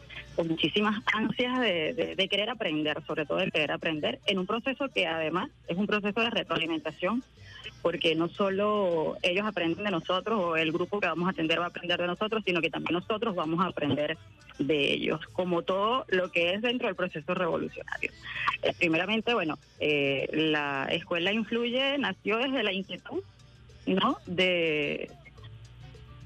[0.40, 5.06] con muchísimas ansias de, querer aprender, sobre todo de querer aprender, en un proceso que
[5.06, 7.22] además es un proceso de retroalimentación,
[7.82, 11.64] porque no solo ellos aprenden de nosotros o el grupo que vamos a atender va
[11.64, 14.16] a aprender de nosotros, sino que también nosotros vamos a aprender
[14.58, 18.10] de ellos, como todo lo que es dentro del proceso revolucionario.
[18.62, 23.22] Eh, primeramente, bueno, eh, la escuela influye, nació desde la inquietud,
[23.84, 24.16] ¿no?
[24.24, 25.10] De,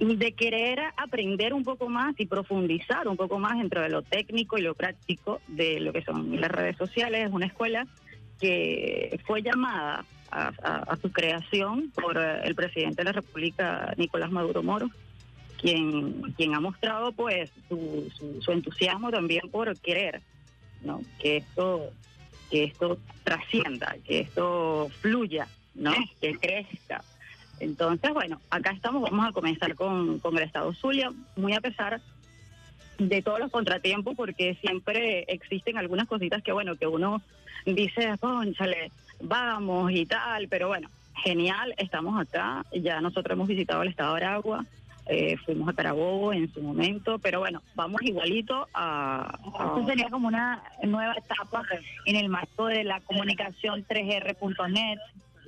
[0.08, 4.58] de querer aprender un poco más y profundizar un poco más dentro de lo técnico
[4.58, 7.26] y lo práctico de lo que son las redes sociales.
[7.26, 7.86] Es una escuela
[8.40, 14.62] que fue llamada a, su creación por eh, el presidente de la República, Nicolás Maduro
[14.62, 14.90] Moro,
[15.60, 20.20] quien, quien ha mostrado pues su, su, su entusiasmo también por querer
[20.82, 21.00] ¿no?
[21.20, 21.90] que esto
[22.50, 25.92] que esto trascienda, que esto fluya, ¿no?
[26.20, 27.02] que crezca.
[27.60, 32.00] Entonces, bueno, acá estamos, vamos a comenzar con, con el Estado Zulia, muy a pesar
[32.98, 37.22] de todos los contratiempos, porque siempre existen algunas cositas que, bueno, que uno
[37.66, 38.90] dice, conchale,
[39.20, 40.88] vamos y tal, pero bueno,
[41.22, 44.64] genial, estamos acá, ya nosotros hemos visitado el Estado de Aragua,
[45.06, 49.22] eh, fuimos a Carabobo en su momento, pero bueno, vamos igualito a...
[49.58, 51.62] a- Esto sería como una nueva etapa
[52.06, 54.98] en el marco de la comunicación 3R.net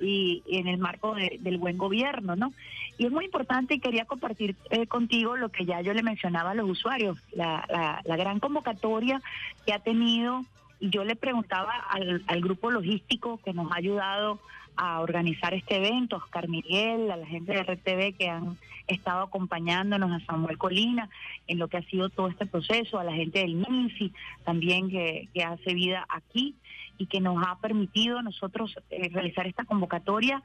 [0.01, 2.53] y, en el marco de- del buen gobierno, ¿no?
[2.97, 6.51] Y es muy importante y quería compartir eh, contigo lo que ya yo le mencionaba
[6.51, 9.21] a los usuarios, la, la- la gran convocatoria
[9.65, 10.43] que ha tenido.
[10.79, 14.39] Y yo le preguntaba al, al grupo logístico que nos ha ayudado
[14.75, 19.23] a organizar este evento, a Oscar Miguel, a la gente de RTV que han estado
[19.23, 21.09] acompañándonos, a Samuel Colina,
[21.47, 24.13] en lo que ha sido todo este proceso, a la gente del MINSI
[24.45, 26.53] también que, que hace vida aquí
[26.97, 30.41] y que nos ha permitido nosotros eh, realizar esta convocatoria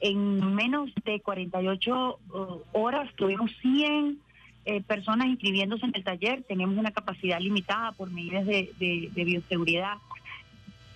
[0.00, 3.10] en menos de 48 uh, horas.
[3.16, 4.18] Tuvimos 100
[4.66, 9.24] eh, personas inscribiéndose en el taller, tenemos una capacidad limitada por medidas de, de- de
[9.24, 9.98] bioseguridad.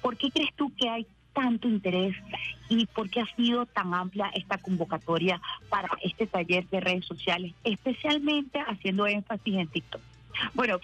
[0.03, 2.17] ¿Por qué crees tú que hay tanto interés
[2.69, 7.53] y por qué ha sido tan amplia esta convocatoria para este taller de redes sociales,
[7.63, 10.01] especialmente haciendo énfasis en TikTok?
[10.55, 10.81] Bueno,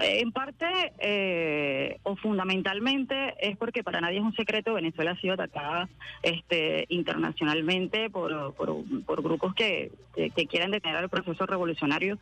[0.00, 0.66] en parte
[0.98, 5.88] eh, o fundamentalmente es porque para nadie es un secreto, Venezuela ha sido atacada
[6.22, 12.18] este, internacionalmente por, por, grupos que, que, que quieren detener el proceso revolucionario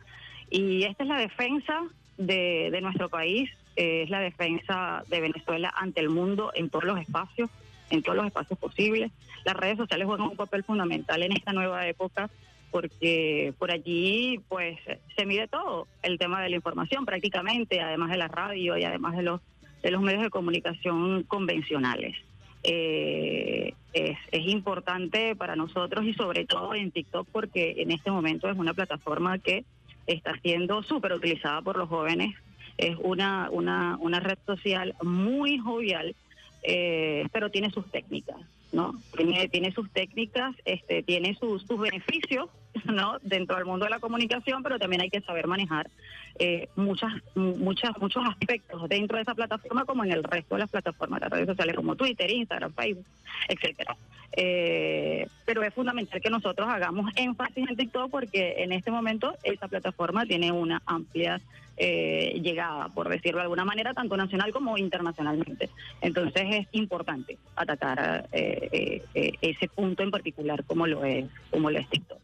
[0.49, 1.83] y esta es la defensa
[2.17, 6.85] de, de nuestro país, eh, es la defensa de Venezuela ante el mundo en todos
[6.85, 7.49] los espacios,
[7.89, 9.11] en todos los espacios posibles.
[9.45, 12.29] Las redes sociales juegan un papel fundamental en esta nueva época
[12.71, 14.77] porque por allí pues
[15.15, 19.15] se mide todo, el tema de la información prácticamente, además de la radio y además
[19.15, 19.41] de los
[19.83, 22.15] de los medios de comunicación convencionales.
[22.63, 28.49] Eh, es, es importante para nosotros y sobre todo en TikTok porque en este momento
[28.49, 29.63] es una plataforma que
[30.05, 32.35] está siendo súper utilizada por los jóvenes,
[32.77, 36.15] es una, una, una red social muy jovial,
[36.63, 38.37] eh, pero tiene sus técnicas.
[38.71, 38.93] ¿No?
[39.15, 42.49] Tiene, tiene sus técnicas, este, tiene sus, sus beneficios,
[42.85, 43.17] ¿no?
[43.21, 45.89] Dentro del mundo de la comunicación, pero también hay que saber manejar
[46.37, 51.19] eh, muchas, muchos aspectos dentro de esa plataforma, como en el resto de las plataformas
[51.21, 53.05] de redes sociales, como Twitter, Instagram, Facebook,
[53.47, 53.97] etcétera.
[54.31, 59.67] Eh, pero es fundamental que nosotros hagamos énfasis en TikTok porque en este momento esa
[59.67, 61.41] plataforma tiene una amplia
[61.79, 65.69] eh, llegada, por decirlo de alguna manera, tanto nacional como internacionalmente.
[66.01, 71.71] Entonces es importante atacar eh, eh, eh, ese punto en particular como lo es, como
[71.71, 72.19] lo es TikTok.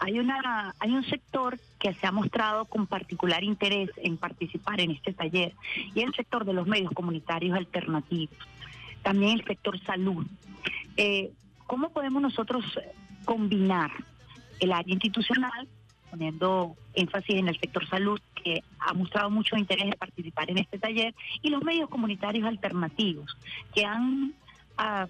[0.00, 4.92] Hay una hay un sector que se ha mostrado con particular interés en participar en
[4.92, 5.54] este taller
[5.94, 8.36] y el sector de los medios comunitarios alternativos,
[9.02, 10.26] también el sector salud.
[11.66, 12.64] ¿Cómo podemos nosotros
[13.24, 13.90] combinar
[14.60, 15.68] el área institucional,
[16.10, 20.78] poniendo énfasis en el sector salud, que ha mostrado mucho interés en participar en este
[20.78, 23.36] taller, y los medios comunitarios alternativos,
[23.74, 24.32] que han
[24.78, 25.06] ah,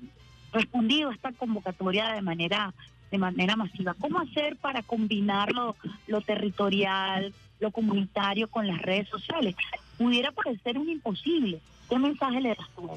[0.52, 2.74] respondido a esta convocatoria de manera
[3.10, 3.94] de manera masiva.
[3.94, 5.76] ¿Cómo hacer para combinar lo,
[6.08, 9.54] lo territorial, lo comunitario con las redes sociales?
[9.96, 11.58] Pudiera parecer un imposible.
[11.88, 12.90] ¿Qué mensaje le das tú?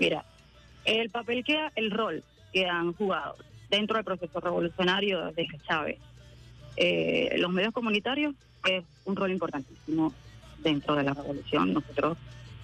[0.00, 0.24] Mira,
[0.84, 3.36] el papel que el rol que han jugado
[3.70, 5.98] dentro del proceso revolucionario desde Chávez,
[6.76, 8.34] eh, los medios comunitarios
[8.64, 10.12] es un rol importantísimo
[10.62, 11.72] dentro de la revolución.
[11.72, 12.16] Nosotros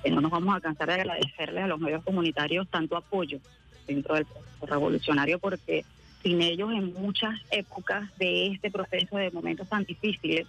[0.05, 3.39] eh, no nos vamos a cansar de agradecerles a los medios comunitarios tanto apoyo
[3.87, 5.85] dentro del proceso revolucionario porque
[6.23, 10.47] sin ellos en muchas épocas de este proceso de momentos tan difíciles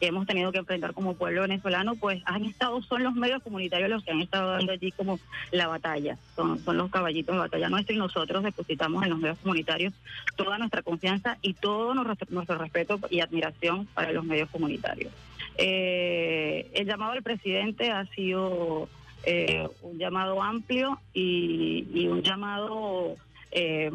[0.00, 3.90] que hemos tenido que enfrentar como pueblo venezolano, pues han estado, son los medios comunitarios
[3.90, 5.18] los que han estado dando allí como
[5.50, 9.38] la batalla, son, son los caballitos de batalla nuestros y nosotros depositamos en los medios
[9.38, 9.92] comunitarios
[10.36, 15.12] toda nuestra confianza y todo nuestro, nuestro respeto y admiración para los medios comunitarios.
[15.56, 18.88] Eh, el llamado al presidente ha sido
[19.24, 23.16] eh, un llamado amplio y, y un llamado
[23.52, 23.90] eh,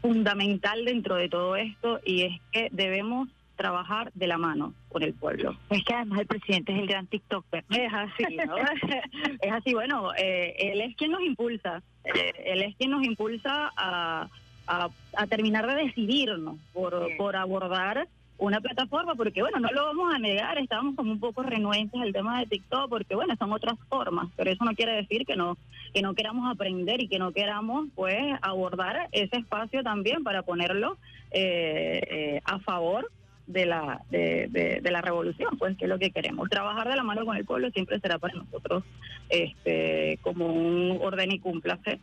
[0.00, 3.28] fundamental dentro de todo esto y es que debemos
[3.58, 5.54] trabajar de la mano con el pueblo.
[5.68, 7.64] Es que además el presidente es el gran TikToker.
[7.68, 8.56] Es así, ¿no?
[9.42, 13.70] es así, bueno, eh, él es quien nos impulsa, eh, él es quien nos impulsa
[13.76, 14.28] a,
[14.66, 20.14] a, a terminar de decidirnos por, por abordar una plataforma, porque bueno, no lo vamos
[20.14, 23.76] a negar, estamos como un poco renuentes al tema de TikTok, porque bueno, son otras
[23.88, 25.58] formas, pero eso no quiere decir que no
[25.92, 30.98] que no queramos aprender y que no queramos pues abordar ese espacio también para ponerlo
[31.30, 33.10] eh, eh, a favor
[33.48, 36.48] de la de, de- de la revolución, pues que es lo que queremos.
[36.48, 38.84] Trabajar de la mano con el pueblo siempre será para nosotros
[39.28, 41.98] este como un orden y cúmplace.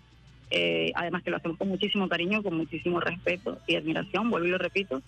[0.52, 4.52] Eh, además que lo hacemos con muchísimo cariño, con muchísimo respeto y admiración, vuelvo y
[4.52, 5.02] lo repito.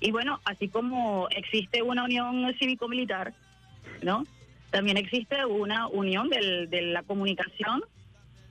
[0.00, 3.32] Y bueno, así como existe una unión cívico-militar,
[4.02, 4.24] ¿no?
[4.70, 7.82] También existe una unión del, de la comunicación,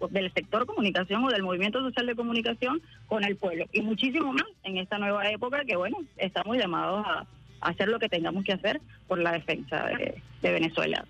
[0.09, 3.65] del sector comunicación o del movimiento social de comunicación con el pueblo.
[3.71, 7.25] Y muchísimo más en esta nueva época que, bueno, estamos llamados a,
[7.61, 11.05] hacer lo que tengamos que hacer por la defensa de, de Venezuela.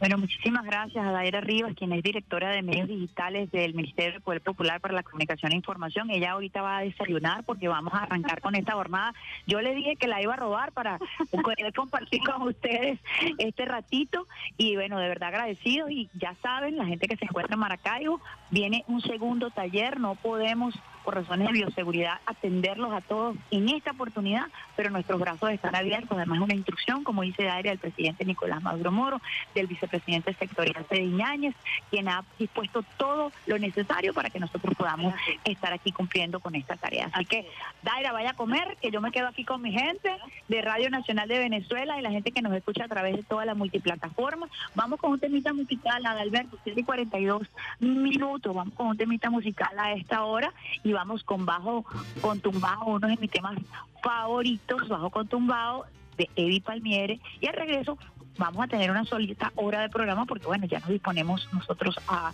[0.00, 4.20] Bueno, muchísimas gracias a Daira Rivas, quien es directora de medios digitales del Ministerio del
[4.20, 6.10] Poder Popular para la Comunicación e Información.
[6.10, 9.14] Ella ahorita va a desayunar porque vamos a arrancar con esta jornada.
[9.46, 10.98] Yo le dije que la iba a robar para
[11.30, 12.98] poder compartir con ustedes
[13.38, 14.26] este ratito
[14.58, 18.20] y bueno, de verdad agradecido y ya saben, la gente que se encuentra en Maracaibo,
[18.50, 20.74] viene un segundo taller, no podemos
[21.04, 24.46] por razones de bioseguridad atenderlos a todos en esta oportunidad,
[24.76, 26.16] pero nuestros brazos están abiertos.
[26.16, 29.20] Además, una instrucción, como dice Daria, del presidente Nicolás Maduro Moro,
[29.54, 31.54] del vicepresidente sectorial Fede Iñáñez,
[31.90, 36.76] quien ha dispuesto todo lo necesario para que nosotros podamos estar aquí cumpliendo con esta
[36.76, 37.10] tarea.
[37.12, 37.46] Así que,
[37.82, 40.16] Daira, vaya a comer, que yo me quedo aquí con mi gente
[40.48, 43.46] de Radio Nacional de Venezuela y la gente que nos escucha a través de todas
[43.46, 44.50] las multiplataformas.
[44.74, 47.46] Vamos con un temita musical, Adalberto, 7 y 42
[47.80, 48.54] minutos.
[48.54, 50.52] Vamos con un temita musical a esta hora
[50.94, 51.84] vamos con bajo,
[52.20, 53.58] con tumbado, uno de mis temas
[54.02, 55.86] favoritos, bajo con tumbado
[56.16, 57.20] de Eddie Palmiere.
[57.40, 57.98] Y al regreso
[58.38, 62.32] vamos a tener una solita hora de programa porque bueno, ya nos disponemos nosotros a,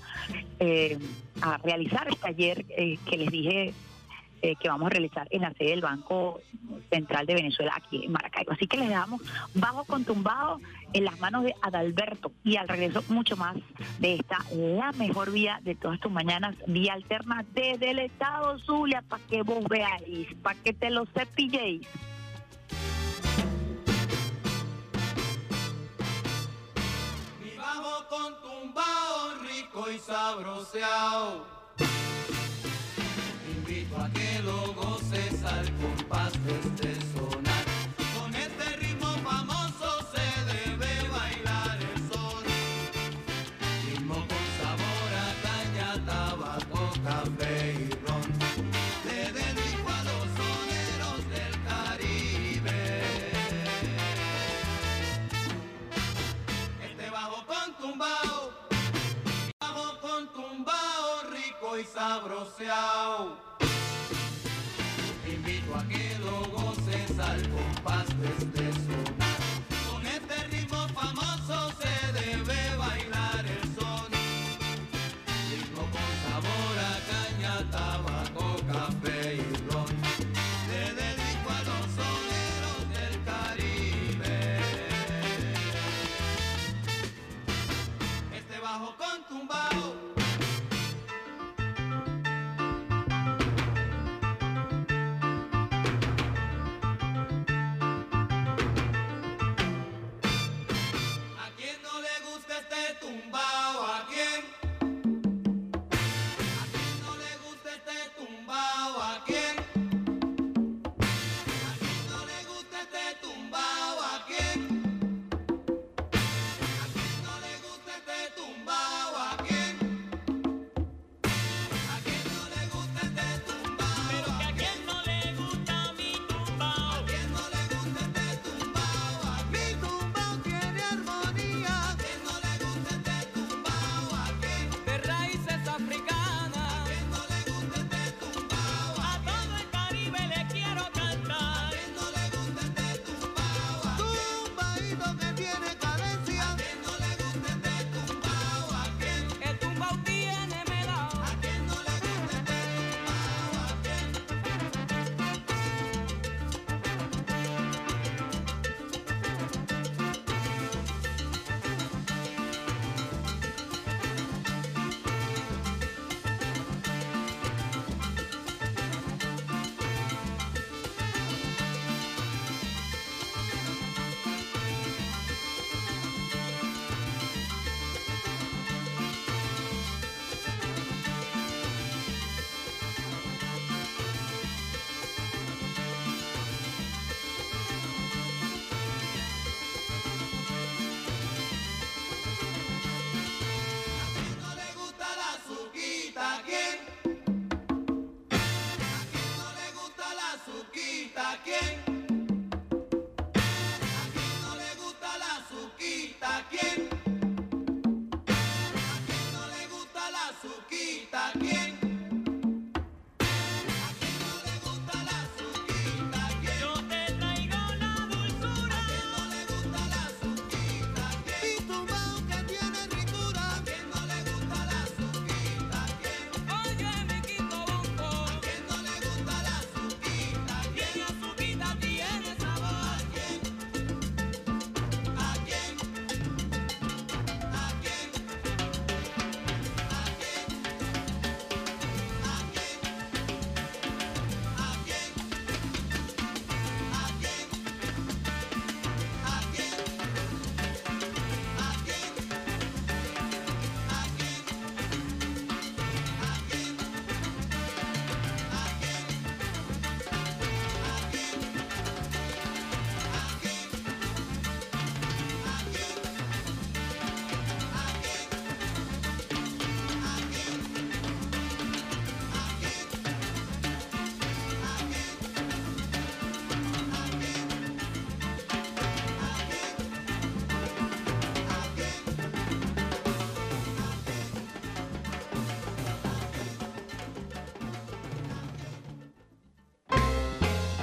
[0.58, 0.98] eh,
[1.42, 3.74] a realizar el taller eh, que les dije
[4.42, 6.40] eh, que vamos a realizar en la sede del Banco
[6.90, 8.52] Central de Venezuela aquí en Maracaibo.
[8.52, 9.20] Así que les dejamos
[9.54, 10.60] bajo con tumbado
[10.92, 13.56] en las manos de Adalberto y al regreso mucho más
[13.98, 19.02] de esta, la mejor vía de todas tus mañanas, vía alterna desde el estado Zulia,
[19.02, 21.86] para que vos veáis, para que te lo cepilléis.
[27.56, 31.59] Bajo con tumbao rico y sabroseado.
[62.00, 63.36] Sabroseado.
[65.22, 68.69] Te invito a que lo goces al compás de este
[103.00, 103.59] 懂吧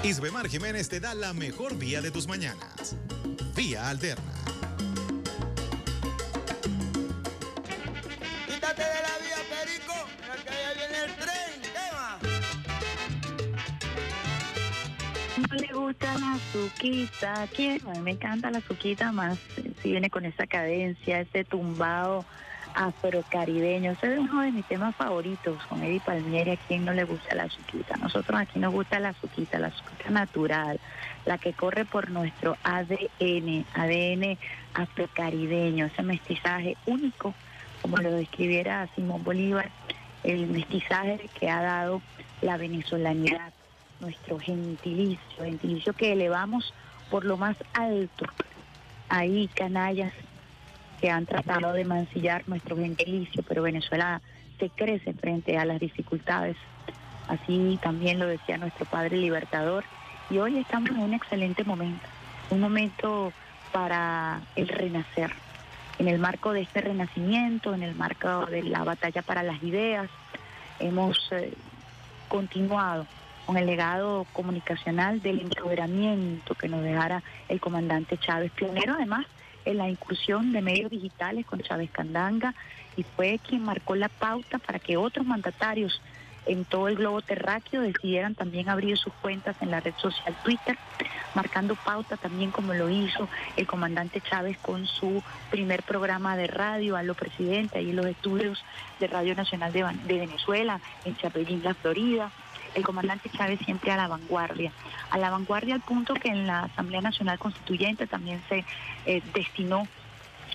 [0.08, 2.96] Isbemar Jiménez te da la mejor vía de tus mañanas.
[3.56, 4.24] Vía Alterna.
[8.48, 9.94] Quítate de la vía, Perico.
[10.22, 11.62] Mira que allá viene el tren.
[11.62, 12.20] ¿Qué va?
[15.50, 17.48] No le gusta la azuquita.
[17.54, 17.82] ¿Quién?
[17.88, 19.38] A mí me encanta la azuquita más.
[19.58, 22.24] eh, Si viene con esa cadencia, ese tumbado
[22.78, 23.92] afrocaribeño.
[23.92, 26.52] Ese es uno de mis temas favoritos con Eddie Palmieri.
[26.52, 27.98] ¿A quién no le gusta la azuquita?
[27.98, 30.80] Nosotros aquí nos gusta la azuquita, la azuquita natural,
[31.26, 34.38] la que corre por nuestro ADN, ADN
[34.76, 37.34] afrocaribeño, ese mestizaje único,
[37.82, 39.72] como lo describiera Simón Bolívar,
[40.24, 42.02] el mestizaje que ha dado
[42.42, 43.54] la venezolanidad
[44.00, 46.74] nuestro gentilicio, gentilicio que elevamos
[47.10, 48.26] por lo más alto.
[49.10, 50.14] Ahí canallas
[51.00, 54.22] que han tratado de mancillar nuestro gentilicio, pero Venezuela
[54.60, 56.58] se crece frente a las dificultades.
[57.28, 59.84] Así también lo decía nuestro padre libertador.
[60.30, 62.06] Y hoy estamos en un excelente momento,
[62.50, 63.32] un momento
[63.72, 65.32] para el renacer.
[66.00, 70.10] En el marco de este renacimiento, en el marco de la batalla para las ideas,
[70.80, 71.54] hemos eh,
[72.28, 73.08] continuado
[73.46, 79.26] con el legado comunicacional del empoderamiento que nos dejara el comandante Chávez, pionero además
[79.68, 82.54] en la incursión de medios digitales con Chávez Candanga
[82.96, 86.02] y fue quien marcó la pauta para que otros mandatarios
[86.48, 90.78] en todo el globo terráqueo decidieran también abrir sus cuentas en la red social Twitter,
[91.36, 96.96] marcando pauta también como lo hizo el comandante Chávez con su primer programa de radio
[96.96, 98.64] a lo presidente, ahí en los estudios
[99.00, 102.32] de Radio Nacional de, Venezuela, en Chapelín, la Florida.
[102.78, 104.72] El comandante Chávez siempre a la vanguardia,
[105.10, 108.64] a la vanguardia al punto que en la Asamblea Nacional Constituyente también se
[109.08, 109.88] eh, destinó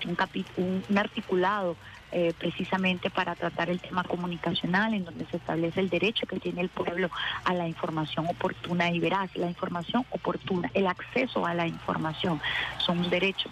[0.06, 0.16] un,
[0.56, 1.76] un, un articulado
[2.12, 6.60] eh, precisamente para tratar el tema comunicacional, en donde se establece el derecho que tiene
[6.60, 7.10] el pueblo
[7.42, 12.40] a la información oportuna y veraz, la información oportuna, el acceso a la información,
[12.78, 13.50] son un derecho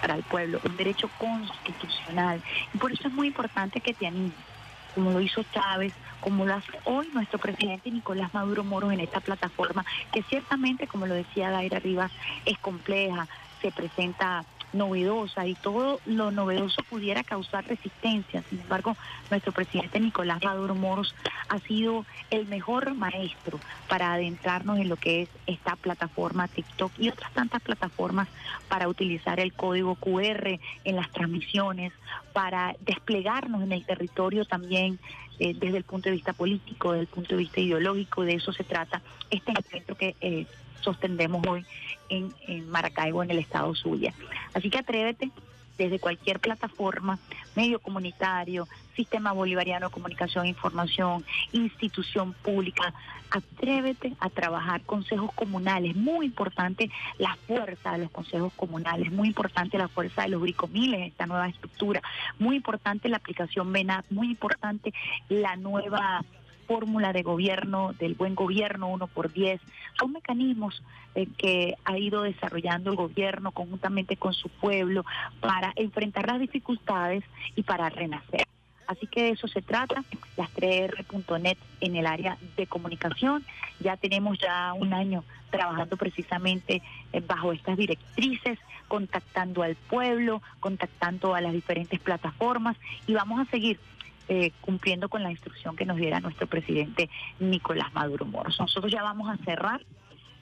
[0.00, 2.40] para el pueblo, un derecho constitucional.
[2.72, 4.32] Y por eso es muy importante que te animes,
[4.94, 5.92] como lo hizo Chávez,
[6.26, 11.06] como lo hace hoy nuestro presidente Nicolás Maduro Moros en esta plataforma, que ciertamente, como
[11.06, 12.10] lo decía Daira Rivas,
[12.44, 13.28] es compleja,
[13.62, 18.42] se presenta novedosa y todo lo novedoso pudiera causar resistencia.
[18.50, 18.96] Sin embargo,
[19.30, 21.14] nuestro presidente Nicolás Maduro Moros
[21.48, 27.08] ha sido el mejor maestro para adentrarnos en lo que es esta plataforma TikTok y
[27.08, 28.26] otras tantas plataformas
[28.68, 31.92] para utilizar el código QR en las transmisiones,
[32.32, 34.98] para desplegarnos en el territorio también
[35.38, 38.52] eh, desde el punto de vista político, desde el punto de vista ideológico, de eso
[38.52, 40.46] se trata este encuentro que eh,
[40.80, 41.64] sostendemos hoy
[42.08, 44.14] en, en Maracaibo, en el estado Zulia.
[44.54, 45.30] Así que atrévete
[45.76, 47.18] desde cualquier plataforma,
[47.54, 52.94] medio comunitario, sistema bolivariano de comunicación e información, institución pública,
[53.30, 59.78] atrévete a trabajar consejos comunales, muy importante la fuerza de los consejos comunales, muy importante
[59.78, 62.02] la fuerza de los bricomiles, esta nueva estructura,
[62.38, 64.92] muy importante la aplicación VENAP, muy importante
[65.28, 66.24] la nueva
[66.66, 69.60] fórmula de gobierno, del buen gobierno, uno por diez,
[69.98, 70.82] son mecanismos
[71.14, 75.04] eh, que ha ido desarrollando el gobierno conjuntamente con su pueblo
[75.40, 78.46] para enfrentar las dificultades y para renacer.
[78.86, 80.04] Así que de eso se trata,
[80.36, 83.44] las 3R.net en el área de comunicación.
[83.80, 88.58] Ya tenemos ya un año trabajando precisamente eh, bajo estas directrices,
[88.88, 93.80] contactando al pueblo, contactando a las diferentes plataformas y vamos a seguir
[94.28, 97.08] eh, cumpliendo con la instrucción que nos diera nuestro presidente
[97.38, 98.58] Nicolás Maduro Moros.
[98.58, 99.82] Nosotros ya vamos a cerrar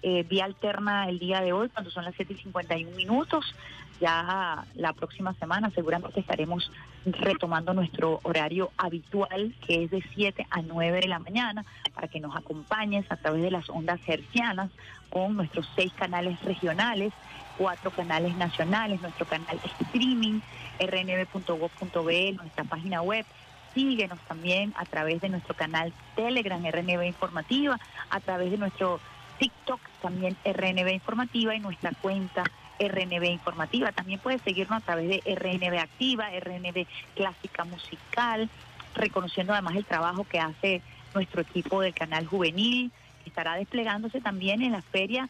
[0.07, 3.55] eh, vía alterna el día de hoy, cuando son las 7 y 51 minutos.
[4.03, 6.71] Ya la próxima semana seguramente estaremos
[7.07, 11.65] retomando nuestro horario habitual, que es de 7 a 9 de la mañana,
[11.95, 14.71] para que nos acompañes a través de las ondas hercianas
[15.09, 17.15] con nuestros seis canales regionales,
[17.57, 20.41] cuatro canales nacionales, nuestro canal streaming,
[20.81, 23.25] rnb.gov.be, nuestra página web.
[23.75, 29.01] Síguenos también a través de nuestro canal Telegram RNB Informativa, a través de nuestro
[29.39, 32.45] TikTok también RNB Informativa y nuestra cuenta
[32.79, 33.93] RNB Informativa.
[33.93, 38.49] También puedes seguirnos a través de RNB Activa, RNB Clásica Musical,
[38.95, 40.81] reconociendo además el trabajo que hace
[41.15, 45.29] nuestro equipo del canal juvenil, que estará desplegándose también en la feria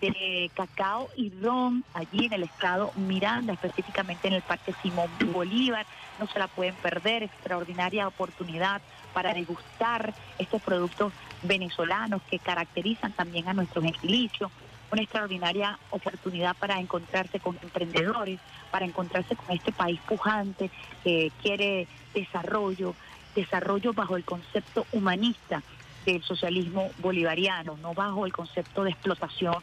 [0.00, 5.86] de cacao y ron allí en el estado Miranda, específicamente en el Parque Simón Bolívar.
[6.18, 8.80] No se la pueden perder, extraordinaria oportunidad
[9.12, 11.12] para degustar estos productos
[11.42, 14.50] venezolanos que caracterizan también a nuestro gentilicio.
[14.90, 18.38] Una extraordinaria oportunidad para encontrarse con emprendedores,
[18.70, 20.70] para encontrarse con este país pujante
[21.02, 22.94] que quiere desarrollo,
[23.34, 25.62] desarrollo bajo el concepto humanista
[26.04, 29.56] del socialismo bolivariano, no bajo el concepto de explotación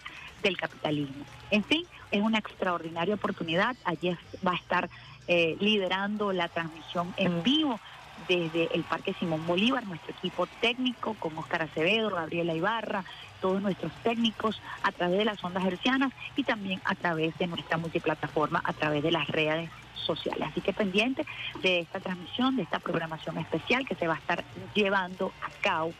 [0.44, 1.24] del capitalismo.
[1.52, 3.76] En fin, es una extraordinaria oportunidad.
[3.86, 4.16] Allí
[4.46, 4.90] va a estar
[5.28, 7.80] eh, liderando la transmisión en vivo
[8.28, 13.04] desde el Parque Simón Bolívar, nuestro equipo técnico con Óscar Acevedo, Gabriela Ibarra,
[13.40, 17.78] todos nuestros técnicos a través de las ondas hercianas y también a través de nuestra
[17.78, 20.48] multiplataforma, a través de las redes sociales.
[20.52, 21.26] Así que pendiente
[21.62, 25.94] de esta transmisión, de esta programación especial que se va a estar llevando a cabo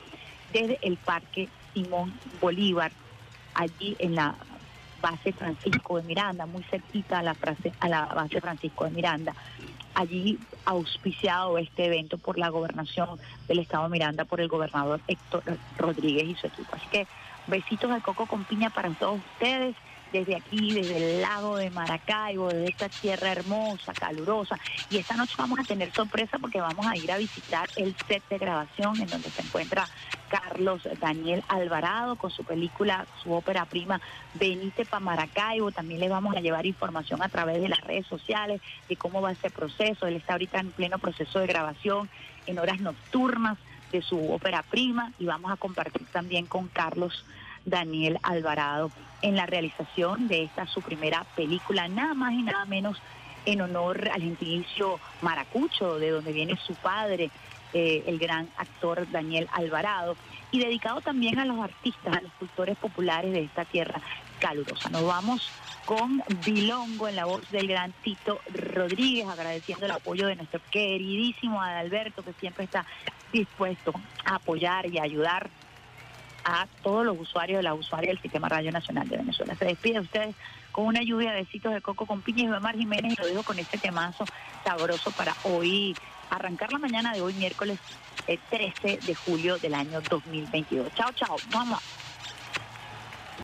[0.54, 2.92] desde el Parque Simón Bolívar,
[3.54, 4.36] allí en la
[5.02, 9.34] base Francisco de Miranda, muy cerquita a la, frase- a la base Francisco de Miranda.
[9.94, 15.44] Allí auspiciado este evento por la gobernación del estado de Miranda, por el gobernador Héctor
[15.78, 16.70] Rodríguez y su equipo.
[16.76, 17.08] Así que
[17.48, 19.76] besitos de coco con piña para todos ustedes.
[20.12, 24.60] Desde aquí, desde el lago de Maracaibo, desde esta tierra hermosa, calurosa.
[24.90, 28.24] Y esta noche vamos a tener sorpresa porque vamos a ir a visitar el set
[28.30, 29.88] de grabación en donde se encuentra
[30.28, 34.02] Carlos Daniel Alvarado con su película, su ópera prima
[34.34, 35.72] Venite pa' Maracaibo.
[35.72, 39.32] También le vamos a llevar información a través de las redes sociales de cómo va
[39.32, 40.08] ese proceso.
[40.08, 42.10] Él está ahorita en pleno proceso de grabación
[42.48, 43.58] en horas nocturnas
[43.92, 47.26] de su ópera prima y vamos a compartir también con Carlos
[47.66, 48.92] Daniel Alvarado
[49.22, 53.02] en la realización de esta su primera película, nada más y nada menos
[53.46, 57.32] en honor al gentilicio maracucho, de donde viene su padre,
[57.74, 60.16] eh, el gran actor Daniel Alvarado,
[60.52, 64.02] y dedicado también a los artistas, a los cultores populares de esta tierra
[64.40, 64.90] calurosa.
[64.90, 65.50] Nos vamos
[65.86, 71.62] con Bilongo en la voz del gran Tito Rodríguez, agradeciendo el apoyo de nuestro queridísimo
[71.62, 72.86] Adalberto, que siempre está
[73.32, 73.94] dispuesto
[74.26, 75.50] a apoyar y ayudar
[76.44, 79.56] a todos los usuarios de la usuaria del Sistema Radio Nacional de Venezuela.
[79.56, 80.36] Se despide de ustedes
[80.72, 83.60] con una lluvia de besitos de coco con piña y Mar Jiménez lo dejo con
[83.60, 84.26] este temazo
[84.64, 85.96] sabroso para hoy,
[86.30, 87.80] arrancar la mañana de hoy, miércoles
[88.28, 90.94] eh, 13 de julio del año 2022.
[90.96, 91.36] Chao, chao.
[91.52, 91.80] Vamos.